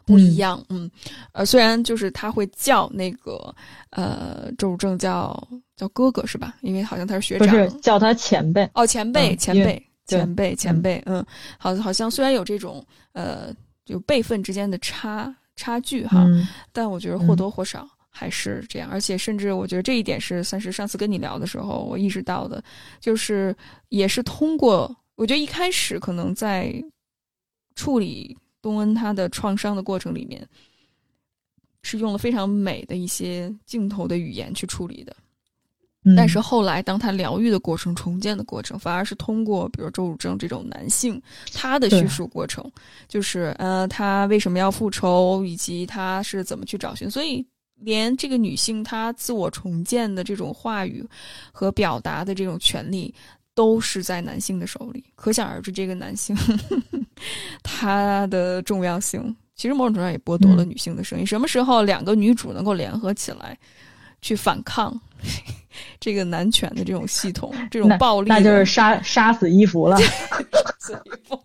[0.05, 0.89] 不一样，嗯，
[1.31, 3.53] 呃，虽然就是他会叫那个
[3.91, 6.55] 呃周汝正叫叫哥哥是吧？
[6.61, 11.25] 因为好像他是学长，不是叫他前辈哦，前辈前辈前辈前辈，嗯，
[11.57, 13.53] 好，好像虽然有这种呃
[13.85, 16.25] 就辈分之间的差差距哈，
[16.71, 22.61] 但我觉得或多或少还是这样，而且甚至我觉得这一点是算是上次跟你聊的时候我意识到的，
[22.99, 23.55] 就是
[23.89, 26.73] 也是通过我觉得一开始可能在
[27.75, 28.37] 处理。
[28.63, 30.47] 东恩他的创伤的过程里面，
[31.83, 35.15] 是用了非常美的一些镜头的语言去处理的，
[36.15, 41.21] 但是后来当他疗愈的过程、重建的过程，反而是通过比如周汝正这种男性
[41.53, 42.63] 他的叙述过程，
[43.07, 47.45] 就是呃他为什么要复仇，以及他是怎么去找寻，所以
[47.75, 51.05] 连这个女性她自我重建的这种话语
[51.51, 53.13] 和表达的这种权利。
[53.55, 56.35] 都是在男性的手里，可想而知，这个男性
[57.63, 61.25] 他的重要性，其实某种程度上也剥夺了女性的声音。
[61.25, 63.57] 什么时候两个女主能够联合起来
[64.21, 64.99] 去反抗
[65.99, 69.97] 这个男权的这种系统、这种暴力，那就是杀杀死伊芙了。
[70.01, 70.07] 杀
[70.79, 71.39] 死伊芙，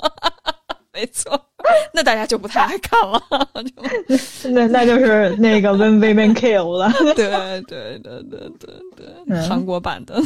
[0.93, 1.48] 没错，
[1.93, 3.21] 那大家就不太爱看了。
[3.65, 6.93] 就 那那就是那个 When Women Kill 了。
[7.15, 7.29] 对
[7.63, 8.71] 对对对对
[9.27, 9.41] 对。
[9.47, 10.23] 韩国版的。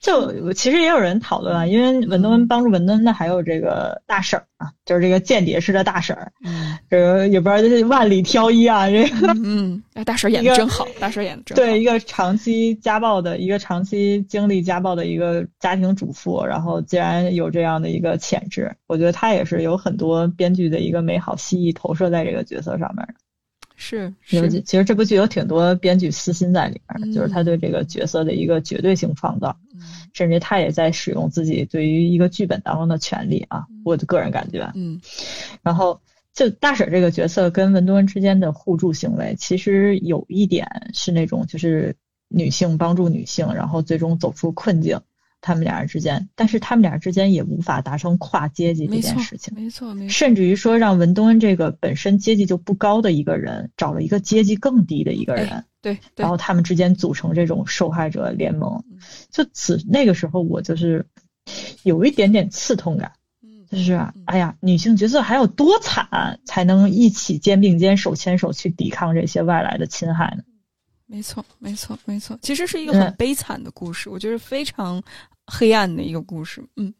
[0.00, 6.32] 就其实也有人讨论啊，因为文敦帮助文敦的还有这个大婶儿啊，就是这个间谍式的大婶儿，
[6.88, 11.62] 这个也不知道这万里挑一啊，这个嗯，哎，大婶演的真好，大婶演的真好。
[11.62, 23.14] 对，一个长期家暴的，一个长期经历家暴的一个家庭主妇，然后既然有这样的一个潜质，我觉得他也是有很多编剧的一个美好心意投射在这个角色上面的。
[23.80, 29.56] 是，其实这部剧有挺多编剧私心在里面的，就是他对这个角色的一个绝对性创造，
[30.12, 34.68] 甚至他也在使用自己对于一个剧本当中的权利啊，我的个人感觉。
[34.74, 35.00] 嗯，
[35.62, 36.00] 然后
[36.34, 41.94] 就大婶这个角色跟文多恩之间的互助行为，其实有一点是那种就是
[42.26, 45.00] 女性帮助女性，然后最终走出困境。
[45.40, 50.06] 他们俩人之间，但是他们俩之间也无法达成跨阶级这件事情，没错，没。
[50.06, 58.84] 错，甚至于说让文东恩这个本身阶级就不高的一个人，找了一个阶级更低的一个人，对，然后他们之间组成这种受害者联盟，
[59.30, 61.06] 就此那个时候我就是
[61.82, 63.12] 有一点点刺痛感，
[63.70, 63.92] 就是
[64.26, 70.42] 哎呀，女性角色还有多惨才能一起肩并肩、手牵手去抵抗这些外来的侵害呢？
[71.10, 75.02] 没错，没错，没错，其实是一个很悲惨的故事，我觉得非常
[75.46, 76.62] 黑暗的一个故事。
[76.76, 76.92] 嗯，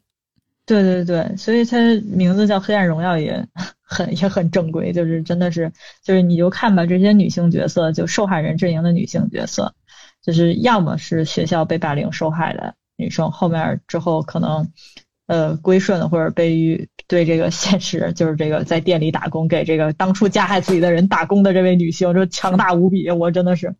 [0.65, 3.47] 对对对，所以它名字叫《黑暗荣耀》也
[3.81, 5.71] 很也很正规，就是真的是，
[6.03, 9.73] 就是你就看吧，这些女性角色，就受害人阵营的女性角色，
[10.23, 14.67] 就是要么是学校被霸凌受害的女生，后面之后可能
[15.27, 23.09] 呃归顺了，或者被于对这个 现实，就是这个在店里打工，给这个当初加害自己的人打工的这位女性，就强大无比。
[23.09, 23.75] 我真的是，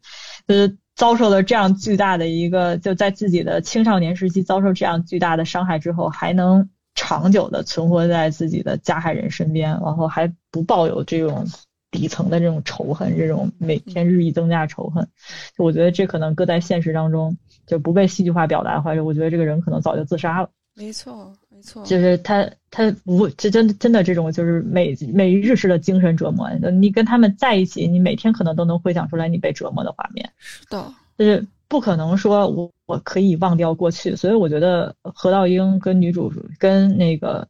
[0.47, 11.45] 就是遭受了这样巨大的一个，就在自己的青少年时期遭受这样巨大的伤害之后，还能长久的存活在自己的加害人身边，然后还不抱有这种
[11.91, 15.07] 底层的这种仇恨，这种每天日益增加仇恨。
[15.55, 20.49] 就我觉得这可能搁在现实当中，就不被戏剧化表达的话，我觉得这个人可能早就自杀了。
[20.75, 21.31] 没错。
[21.59, 26.49] 没错，就是他，他不，这真真的这种就是每每日式的精神折磨。
[26.71, 30.31] 你跟他们在一起，你每天可能都能回想出来你被折磨的画面。
[30.37, 34.15] 是的，就是不可能说我我可以忘掉过去。
[34.15, 37.45] 所以我觉得何道英跟女主跟那个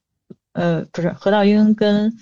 [0.54, 2.18] 呃不是何道英跟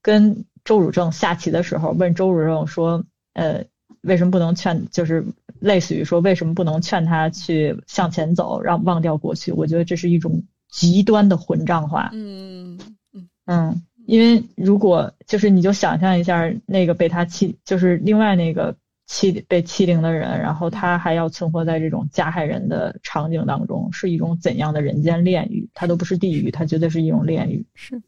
[0.00, 3.04] 跟周汝正下棋的时候，问周汝正说
[3.34, 3.62] 呃
[4.00, 5.26] 为什么不能劝，就是
[5.60, 9.52] 类似于说为什么不能劝他去向前走，让忘掉过去？
[9.52, 10.42] 我觉得这是一种。
[10.68, 12.78] 极端的混账化，嗯
[13.12, 25.70] 嗯嗯，因为如果就是你就想象一下那个被他欺，就是另外那个欺被欺凌的人，然后他还要存活在这种加害人的场景当中，是一种怎样的人间炼狱？
[25.72, 27.64] 他都不是地狱，他绝对是一种炼狱。
[27.74, 28.02] 是，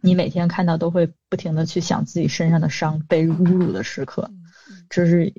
[0.00, 4.28] 你每天看到都会不停的去想自己身上的伤，被侮辱的时刻，
[4.88, 5.32] 这是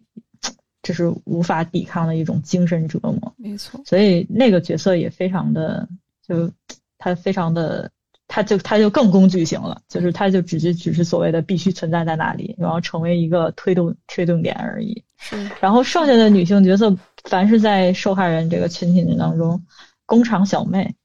[0.82, 3.34] 这是无法抵抗的一种精神折磨。
[3.38, 5.90] 没错，所以那个角色也非常的。
[6.28, 6.52] 就
[6.98, 7.92] 他非常的，
[8.28, 15.04] 他就他就更工具型了，就是他就只是只是所谓的必须存在在那里，然后成为一个推动推动点而已。
[15.18, 16.96] 是，然后剩下的女性角色，
[17.26, 19.64] 凡是在受害人这个群体当中，
[20.06, 20.96] 工厂小妹，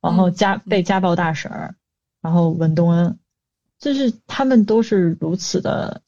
[0.00, 1.74] 然后家被家暴大婶儿，
[2.20, 3.18] 然后文东恩，
[3.78, 6.02] 就是他们都是如此的，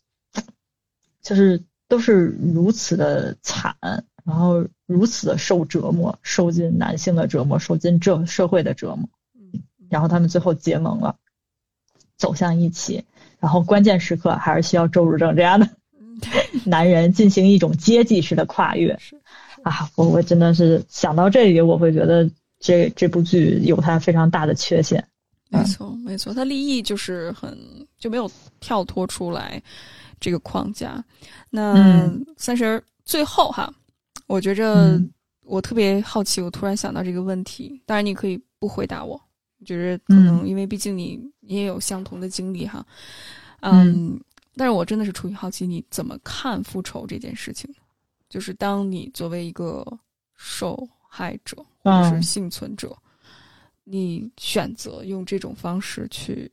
[1.22, 3.76] 就是都是如此的惨。
[4.24, 9.06] 然后如此的受折磨，受尽男性的折磨，受尽这社会的折磨，
[9.90, 11.16] 然后他们最后结盟了，
[12.16, 13.04] 走向一起。
[13.38, 15.68] 然后关键时刻还是需要周汝正这样的
[16.64, 18.98] 男人进行一种阶级式的跨越。
[19.62, 25.06] 啊，我我真的是想到这里，我会觉得这这部剧有它非常大的缺陷。
[25.50, 27.58] 没错，没错，它立意就是很
[27.98, 29.62] 就没有跳脱出来
[30.18, 31.04] 这个框架。
[31.50, 33.70] 那三十最后哈。
[34.26, 35.00] 我觉着
[35.42, 37.80] 我特别好奇，我突然想到这个问题。
[37.84, 39.20] 当然，你可以不回答我。
[39.58, 42.84] 我觉得可能因为毕竟你你也有相同的经历哈。
[43.60, 44.20] 嗯，
[44.56, 47.72] 但是我真的是出于好奇，你怎么看复仇这件事情？
[48.28, 49.86] 就是当你作为一个
[50.34, 52.96] 受害者或者是幸存者，
[53.84, 56.50] 你选择用这种方式去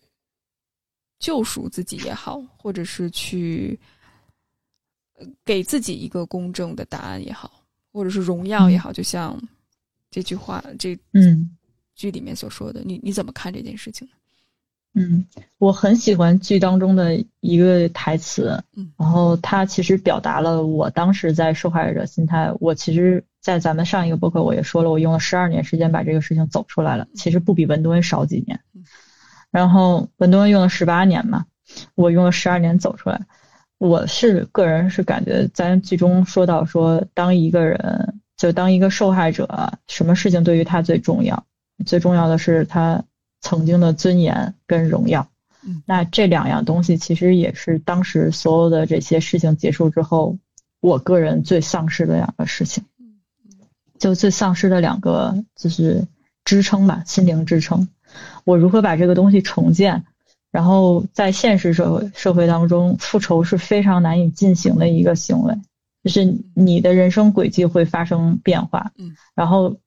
[1.20, 3.80] 救赎自己也好，或者是去
[5.44, 7.61] 给自己一个公正的答案也好。
[7.92, 9.40] 或者是荣耀也好，就像
[10.10, 11.56] 这句话这嗯
[11.96, 14.14] 剧里面所说的，你你怎么看这件事情呢？
[14.94, 15.26] 嗯，
[15.58, 22.52] 我很喜欢剧当中的一个台词，嗯，然后它其实表达了我当时在受害者心态。
[22.60, 28.60] 我其实，在咱们上一个播客我也说了，我用了十二年时间把这个事情走出来了，其实不比文东恩少几年。
[29.50, 31.46] 然后文东恩用了十八年嘛，
[31.96, 33.22] 我用了十二年走出来。
[33.82, 41.48] 我是个人是感觉，咱剧中说到说，当一个人就当一个受害者，什么事情对于他最重要？
[41.84, 43.04] 最重要的是他
[43.40, 45.28] 曾经的尊严跟荣耀。
[45.88, 50.38] 那这两样东西其实也是当时所有的这些事情结束之后，
[50.80, 52.84] 我个人最丧失的两个事情。
[53.98, 56.06] 就最丧失的两个就是
[56.46, 57.90] 支撑吧，心灵支撑。
[58.44, 60.06] 我如何把这个东西重建？
[60.52, 65.58] 然后在现实社会社会当中，复仇是非常难以进行的一个行为，
[66.04, 69.78] 就是你的人生轨迹会发生变化，嗯，然后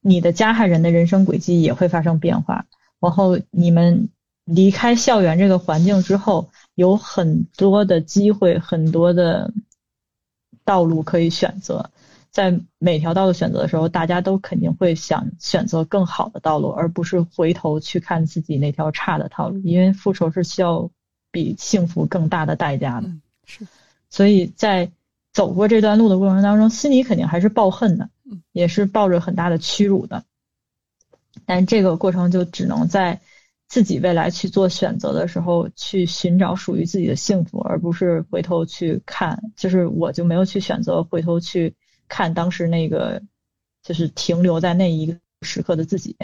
[0.00, 2.64] 你的加害人的人生轨迹也会发生变化，
[3.00, 4.08] 然后你们
[4.44, 9.52] 离开校园这个环境之后，有很多的机会，很多的
[10.64, 11.90] 道路可以选择。
[12.34, 19.60] 在每条道路选择的时候，大家都肯定会想选择更好的道路，而不是回头去看自己那条差的道路。
[19.60, 20.90] 因为复仇是需要
[21.30, 23.08] 比幸福更大的代价的。
[23.46, 23.64] 是，
[24.10, 24.90] 所以在
[25.32, 28.10] 走过这段路的过程当中，心里肯定还是抱恨的，
[28.50, 30.24] 也是抱着很大的屈辱的。
[31.46, 33.20] 但这个过程就只能在
[33.68, 39.40] 自己未来去做选择的时候，去寻找属于自己的幸福，而不是回头去看。
[39.54, 41.76] 就是我就没有去选择回头去。
[42.08, 43.22] 看当时那个，
[43.82, 46.16] 就是停留在那一个时刻的自己，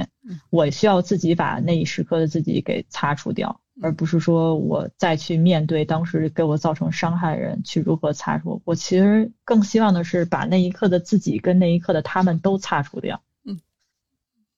[0.51, 8.63] 我需要自己把那一时刻的自己给擦除掉，而不是说我再去面对当时给我造成伤害的人去如何擦除。
[8.65, 13.23] 我其实更希望的是把那一刻的自己跟那一刻的他们都擦除掉。
[13.45, 13.61] 嗯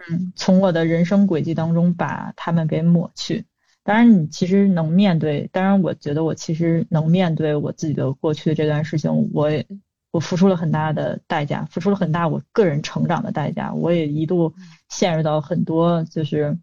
[0.08, 3.46] 嗯，从我的人生轨迹当中把他们给抹去。
[3.84, 9.66] 当然，你其实能面对，当然我觉得我其实能面对我自己的过去的这段事情，我也。
[10.12, 13.72] 我付出了很大的代价，付出了很大我个人成长的代价。
[13.72, 14.55] 我也一度
[14.90, 16.59] 陷入到很多就是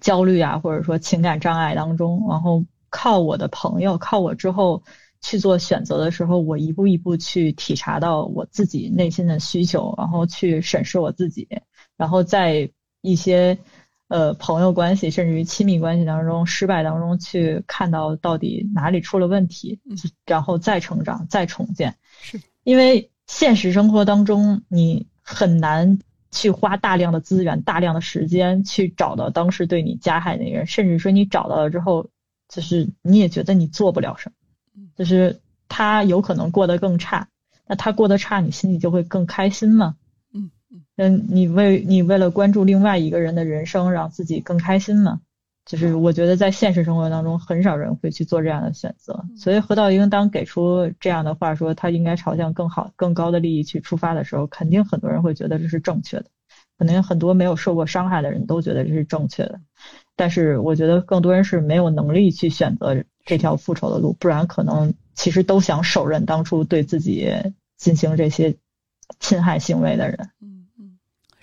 [0.00, 2.26] 焦虑啊，或者说情感障碍当中。
[2.28, 4.82] 然后靠我的朋友，靠我之后
[5.20, 11.46] 去做选择的时候，我一步一步去体察到我自己内心的需求，然后去审视我自己，
[11.98, 12.70] 然后在
[13.02, 13.58] 一些
[14.08, 19.80] 呃朋友关系甚至于亲密关系当中失败当中去看到到底哪里出了问题，
[20.24, 21.94] 然后再成长，再重建。
[22.22, 22.40] 是。
[22.64, 25.98] 因为现实生活当中，你很难
[26.30, 32.08] 去花大量的资源、大量的时间去找到当时对你加害那个人，甚至说你找到了之后，
[32.48, 37.28] 就是你也觉得你做不了什么，就是他有可能过得更差，
[37.66, 39.96] 那他过得差，你心里就会更开心吗？
[40.32, 40.50] 嗯
[41.28, 45.20] 你为你为了关注另外一个人的人生，让自己更开心吗？
[45.64, 49.24] 就是我觉得在现实生活当中，很少人会去做这样的选择。
[49.36, 56.26] 所以何道英当给出这样的话，说他应该朝向更好、更高的利益去出发的时候，肯定很多人会觉得这是正确的。
[56.76, 59.60] 可能很多没有受过伤害的人都觉得这是正确的。
[60.16, 67.32] 但是我觉得更多人是没有能力去选择这条复仇的路，不然可能其实都想手刃当初对自己
[67.76, 68.56] 进行这些
[69.18, 70.30] 侵害行为的人。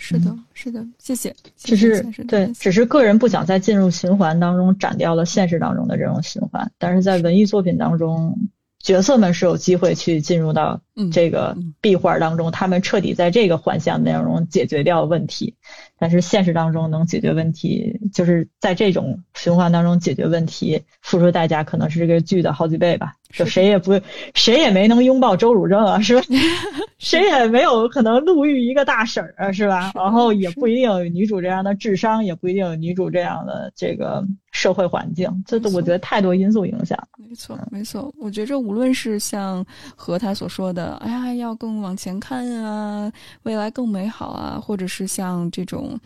[0.03, 1.36] 是的，是的，谢谢。
[1.56, 6.72] 只是对，只是个人不想再进入循环当中，斩掉了现实当中的这种循环。
[6.80, 8.36] 但是在文艺作品当中。
[8.84, 15.55] 角色们是有机会去进入到这个壁画当中，他们彻底在这个幻象内容解决掉问题。
[15.97, 23.13] 但是现实当中能解决问题，就是在这种循环当中解决问题，付出代价可能是这个剧的好几倍吧。
[23.30, 23.97] 就谁也不，
[24.34, 26.22] 谁也没能拥抱周汝正啊，是吧？
[26.97, 29.91] 谁也没有可能路遇一个大婶儿啊，是吧？
[29.95, 34.26] 然后也不一定有女主这样的智商，也不一定有女主这样的这个。
[34.53, 36.99] 社会环境，这都我觉得太多因素影响。
[37.18, 38.13] 没错，没错。
[38.19, 39.65] 我觉着无论是像
[39.95, 43.11] 和他所说的，哎呀，要更往前看啊，
[43.43, 45.99] 未来更美好啊，或者是像这种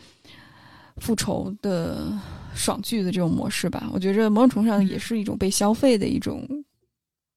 [0.96, 2.12] 复仇的
[2.54, 6.46] 爽剧的这种模式吧，我觉着某种程度上也是一种被消费的一种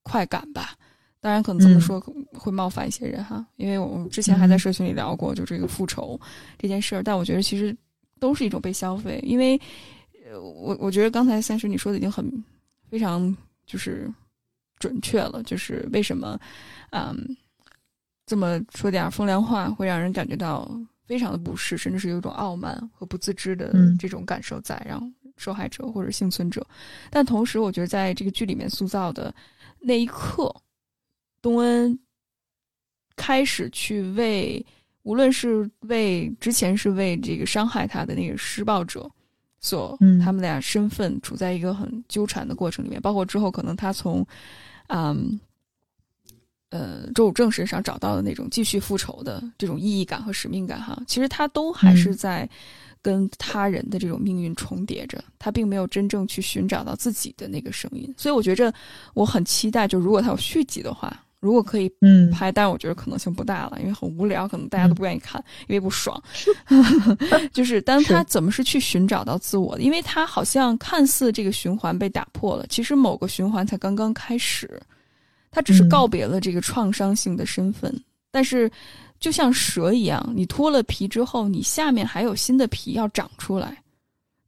[0.03, 0.73] 快感吧。
[1.21, 1.99] 当然，可能这么说
[2.33, 6.19] 会冒犯一些人哈，因为我们之前还在社群里聊过，就这个复仇
[6.57, 7.03] 这件事儿。
[7.03, 7.75] 但我觉得其实
[8.19, 9.59] 都是一种被消费，因为。
[10.31, 12.31] 我我觉得刚才三十你说的已经很
[12.87, 13.35] 非常
[13.65, 14.07] 就是
[14.80, 16.39] 准确了，就是为什么
[16.91, 17.38] 嗯
[18.26, 20.69] 这么说点风凉话会让人感觉到
[21.06, 26.65] 非常的不适，甚至是有一种傲慢和不自知的这种感受在，让受害者或者幸存者。
[27.10, 29.34] 但同时，我觉得在这个剧里面塑造的
[29.80, 30.56] 那一刻，
[31.41, 31.97] 东恩
[33.15, 34.65] 开始去为
[35.03, 39.10] 无论是为之前是为这个伤害他的那个施暴者。
[39.61, 44.26] 所，他们俩身份处在一个很纠缠的过程里面，包括之后可能他从，
[44.89, 45.39] 嗯，
[46.69, 52.47] 呃，周武正身上找到的那种继续复仇的这种意义感和使命感，哈，其实他都还是在
[53.01, 58.13] 跟他人的这种命运重叠着，他并没有真正去寻找到自己的那个声音。
[58.17, 58.73] 所以我觉着
[59.13, 61.25] 我很期待，就如果他有续集的话。
[61.39, 61.89] 如果可以
[62.33, 66.21] 拍，但是我觉得可能性不大了，因为很无聊，可能大家都不愿意看，因为不爽。
[67.53, 69.81] 就是，但他怎么是去寻找到自我的？
[69.81, 74.81] 因为他好像看似这个循环被打破了，其实某个循环才刚刚开始。
[75.49, 77.91] 他只是告别了这个创伤性的身份，
[78.31, 78.69] 但是
[79.19, 83.77] 就像蛇一样，你脱了皮之后，你下面还有新的皮要长出来。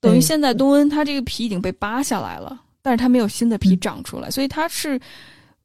[0.01, 4.99] 等于现在东恩他这个皮已经被扒下来了，但是他没有新的皮长出来，所以他是。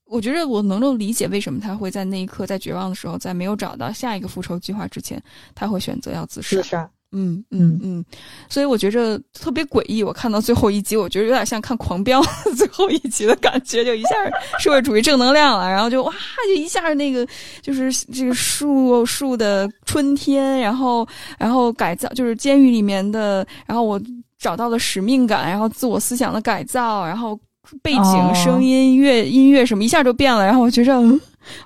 [0.07, 5.21] 我觉得我能够理解为什么他会在那一刻，在绝望的时候，在没有找到下一个复仇计划之前，
[5.55, 6.57] 他会选择要自杀。
[6.57, 6.91] 自杀。
[7.13, 8.05] 嗯嗯嗯。
[8.49, 10.03] 所以我觉着特别诡异。
[10.03, 12.21] 我看到最后一集，我觉得有点像看《狂飙》
[12.55, 14.11] 最后一集的感觉，就一下
[14.59, 16.13] 社会主义正能量了，然后就哇，
[16.49, 17.27] 就一下那个
[17.63, 21.07] 就是这个树树的春天，然后
[21.39, 24.01] 然后改造，就是监狱里面的，然后我
[24.39, 27.39] 找到了使命感，然后自我思想的改造，然后。
[27.83, 31.01] 背景声音、乐音乐什么一下就变了，然后我觉着，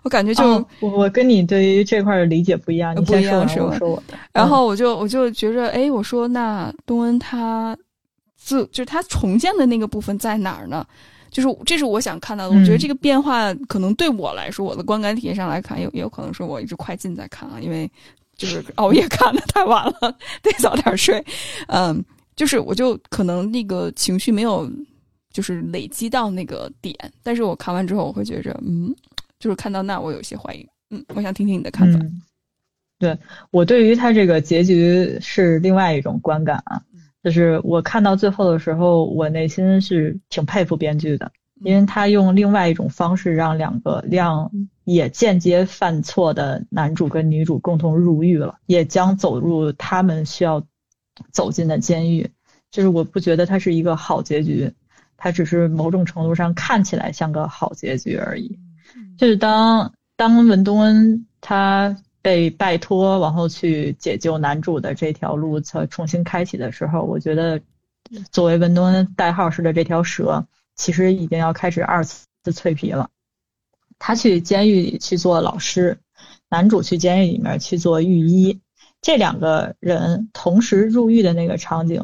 [0.03, 0.45] 我感觉就
[0.81, 4.03] 我我跟你对于这块的理解不一样，你先说说说我。
[4.33, 7.77] 然后我就我就觉着，哎，我说那东恩他
[8.37, 10.85] 自就是他重建的那个部分在哪儿呢？
[11.31, 12.57] 就是这是我想看到的。
[12.57, 17.89] 我觉得这个变化可能对我来说，我的观感体验上来看，有也有可能是我一直快进在看啊，因为
[18.37, 21.25] 就是熬夜看的太晚了， 得早点睡。
[21.69, 22.05] 嗯，
[22.35, 24.71] 就是我就可能那个情绪没有。
[25.33, 28.95] 就是累积到那个点，但是我看完之后，我会觉着，嗯，
[29.39, 31.99] 就是看到那，我有些怀疑，嗯，我想听听你的看法。
[32.99, 33.17] 对
[33.51, 36.83] 我对于他这个结局是另外一种观感啊，
[37.23, 41.33] 就是我看到最后的时候，我内心是挺佩服编剧的，
[41.63, 44.51] 因为他用另外一种方式让两个让
[44.85, 50.63] 也间接犯错的男主跟女主共同入狱了，也将走入他们需要
[51.31, 52.29] 走进的监狱，
[52.71, 54.71] 就是我不觉得它是一个好结局。
[55.23, 58.59] 它只是某种程度上看起来像个好结局而已。
[59.19, 67.61] 就是当当文东恩他被拜托，然后去解救男主的这条路才重新开启的时候，我觉得
[68.33, 73.11] 作为文东恩代号式的这条蛇，其实已经要开始二次脆皮了。
[73.99, 75.99] 他去监狱里去做老师，
[76.49, 78.59] 男主去监狱里面去做狱医，
[79.03, 82.03] 这两个人同时入狱的那个场景。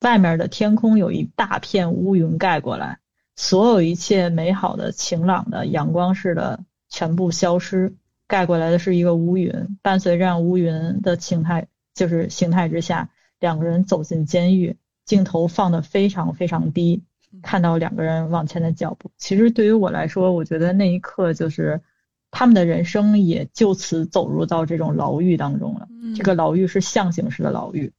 [0.00, 2.98] 外面的天空有一大片乌云盖过来，
[3.36, 7.94] 所有一切美好的、晴朗的、阳光似的全部消失，
[8.26, 9.78] 盖过来的是一个乌云。
[9.82, 17.02] 伴随着乌云的形态，就是形态之下，两个人走进监狱，镜头放的非常非常低，
[17.42, 19.10] 看到两个人往前的脚步。
[19.18, 21.82] 其实对于我来说，我觉得那一刻就是
[22.30, 25.88] 他们的人生也就此走入到这种牢狱当中了。
[26.16, 27.92] 这个牢狱是象形式的牢狱。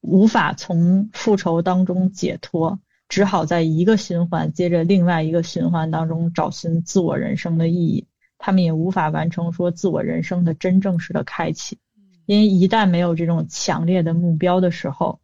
[0.00, 8.06] 无法从复仇当中解脱，只好在一个循环接着另外一个循环当中找寻自我人生的意义。
[8.38, 11.78] 他们也无法完成说自我人生的真正式的开启，
[12.24, 15.20] 因为一旦没有这种强烈的目标的时候，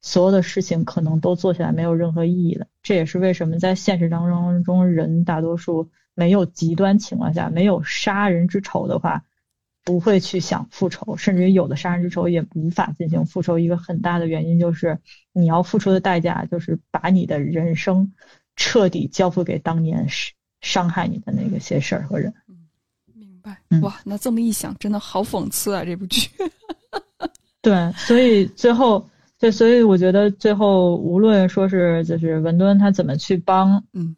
[0.00, 2.66] 所有的事情可能都做起来没有任何意义了。
[2.82, 9.22] 这也是为什么在现实当中中人大多数没有极端情况下没有杀人之仇的话。
[9.84, 13.58] 不会去想复仇，甚至于有的杀人之仇也无法进行复仇。
[13.58, 14.96] 一个很大的原因就是
[15.32, 18.12] 你要付出的代价就是把你的人生
[18.54, 20.06] 彻底交付给当年
[20.60, 22.32] 伤害你的那个些事儿和人。
[22.48, 22.68] 嗯，
[23.14, 23.58] 明白。
[23.80, 25.84] 哇，那这么一想，真的好讽刺啊！
[25.84, 26.28] 这部剧。
[27.60, 29.04] 对，所以最后，
[29.38, 34.14] 对，所以我觉得最后无论说是就是文敦他怎么去帮嗯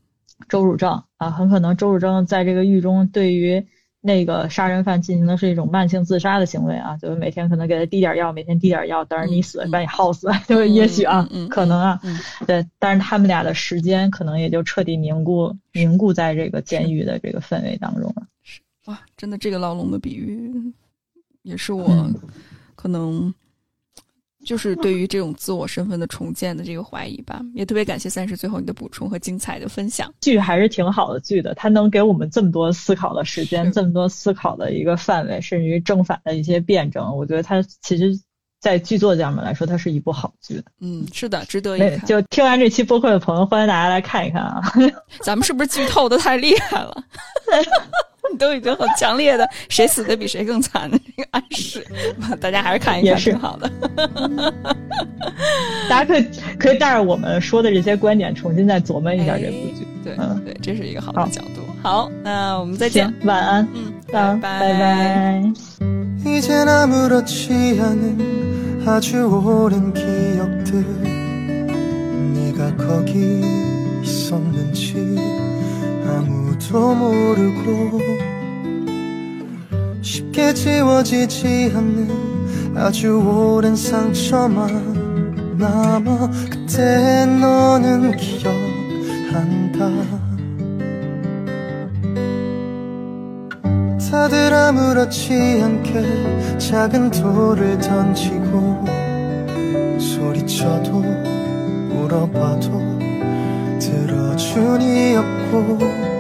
[0.47, 3.67] 周汝正啊，很可能周汝正在这个狱中对于。
[4.07, 11.99] 那个杀人犯进行的是一种慢性自杀的行为啊，就是每天可能给他滴点药，每天滴点药，等着你死，把你耗死， 就是也许啊，可能啊，
[12.47, 18.27] 对，但是他们俩的时间可能也就彻底凝固凝固在这个监狱的这个氛围当中了。
[18.85, 20.53] 哇，真的，这个牢笼的比喻
[21.43, 22.13] 也是我
[22.75, 23.35] 可能。
[24.45, 30.13] 就是对于这种自我身份的重建的这个怀疑吧，也特别感谢三十最后你的补充和精彩的分享。
[30.21, 37.17] 剧还是挺好的剧的，它能给我们这么多思考的时间，这么多思考的一个范围，甚至于正反的一些辩证。
[37.17, 38.19] 我觉得它其实，
[38.61, 40.63] 在剧作家们来说，它是一部好剧。
[40.81, 42.01] 嗯，是的，值得一看。
[42.07, 44.63] 就听完这期播客的朋友，欢迎大家来看一看啊！
[45.23, 46.95] 咱们是不是剧透的太厉害了？
[48.33, 51.87] 你 都已经很强烈的，谁死的比谁更惨的那个暗示，
[52.41, 53.71] 大家还是看一看挺好的。
[55.89, 56.27] 大家可以
[56.59, 59.87] 可以带着我们说的这些观点，重新再琢磨一下这部剧。
[60.03, 61.63] 对、嗯，对，这是一个好的角度。
[61.83, 65.43] 好，那我们再见，晚安，嗯，拜拜拜拜。
[76.75, 78.01] 아무도 모르고
[80.03, 89.89] 쉽게 지워지지 않는 아주 오랜 상처만 남아 그때 너는 기억한다.
[94.11, 98.85] 다들 아무렇지 않게 작은 돌을 던지고
[99.99, 101.03] 소리쳐도
[101.93, 102.99] 울어봐도
[103.81, 106.14] 들어주니 없고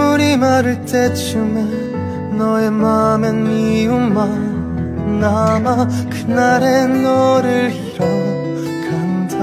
[0.00, 9.36] 눈물이 마를 때쯤에 너의 맘엔 미움만 남아 그날의 너를 잃어간다.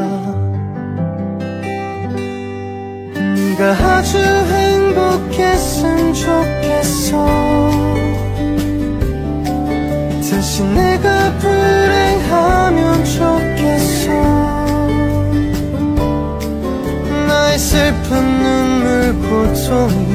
[3.35, 7.27] 네가 아주 행복했으면 좋겠어.
[10.21, 14.11] 대신 내가 불행하면 좋겠어.
[17.27, 20.06] 나의 슬픈 눈물 고통이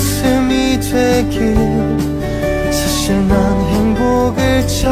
[0.00, 1.54] 웃음이 되길.
[2.72, 4.90] 사실 난 행복을 잘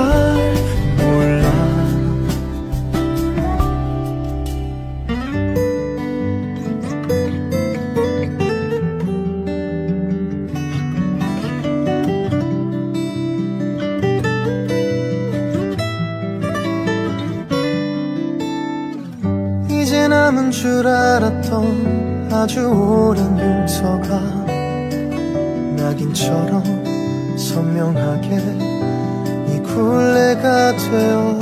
[0.98, 1.48] 몰라.
[19.70, 24.17] 이제 남은 줄 알았던 아주 오랜 흉터가
[26.18, 28.26] 낙인처럼 선명하게
[29.48, 31.38] 이 굴레가 되어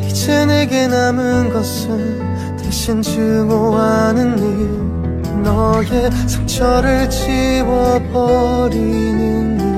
[0.00, 8.50] 이제 내게 남은 것은 대신 증오하는 일 너의 상처를 지워버리는
[9.58, 9.70] 일.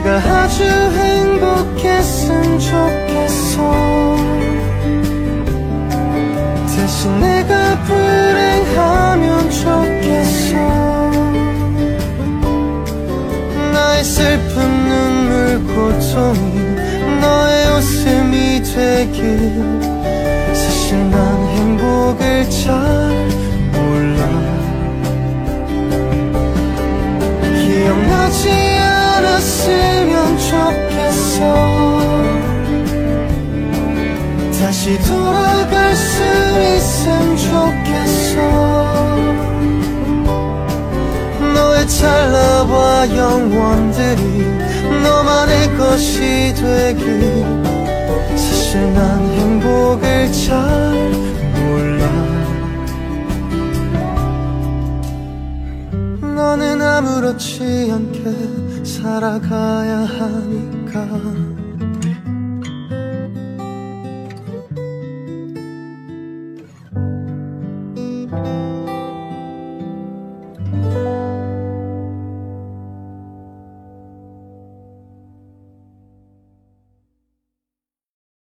[0.00, 4.45] 네가 아주 행복했으면 좋겠어
[7.06, 10.56] 대신 내가 불행하면 좋겠어.
[13.72, 16.40] 나의 슬픈 눈물 고통이
[17.20, 19.54] 너의 웃음이 되길.
[20.52, 22.74] 사실 난 행복을 잘
[23.72, 24.26] 몰라.
[27.40, 28.50] 기억나지
[28.80, 31.76] 않았으면 좋겠어.
[34.58, 36.46] 다시 돌아갈 수
[36.76, 38.36] 있 으면 좋겠어
[41.54, 44.22] 너의 찰나와 영원들이
[45.04, 47.44] 너만의 것이 되길.
[48.36, 50.58] 사실 난 행복을 잘
[51.54, 52.08] 몰라.
[56.34, 61.06] 너는 아무렇지 않게 살아가야 하니까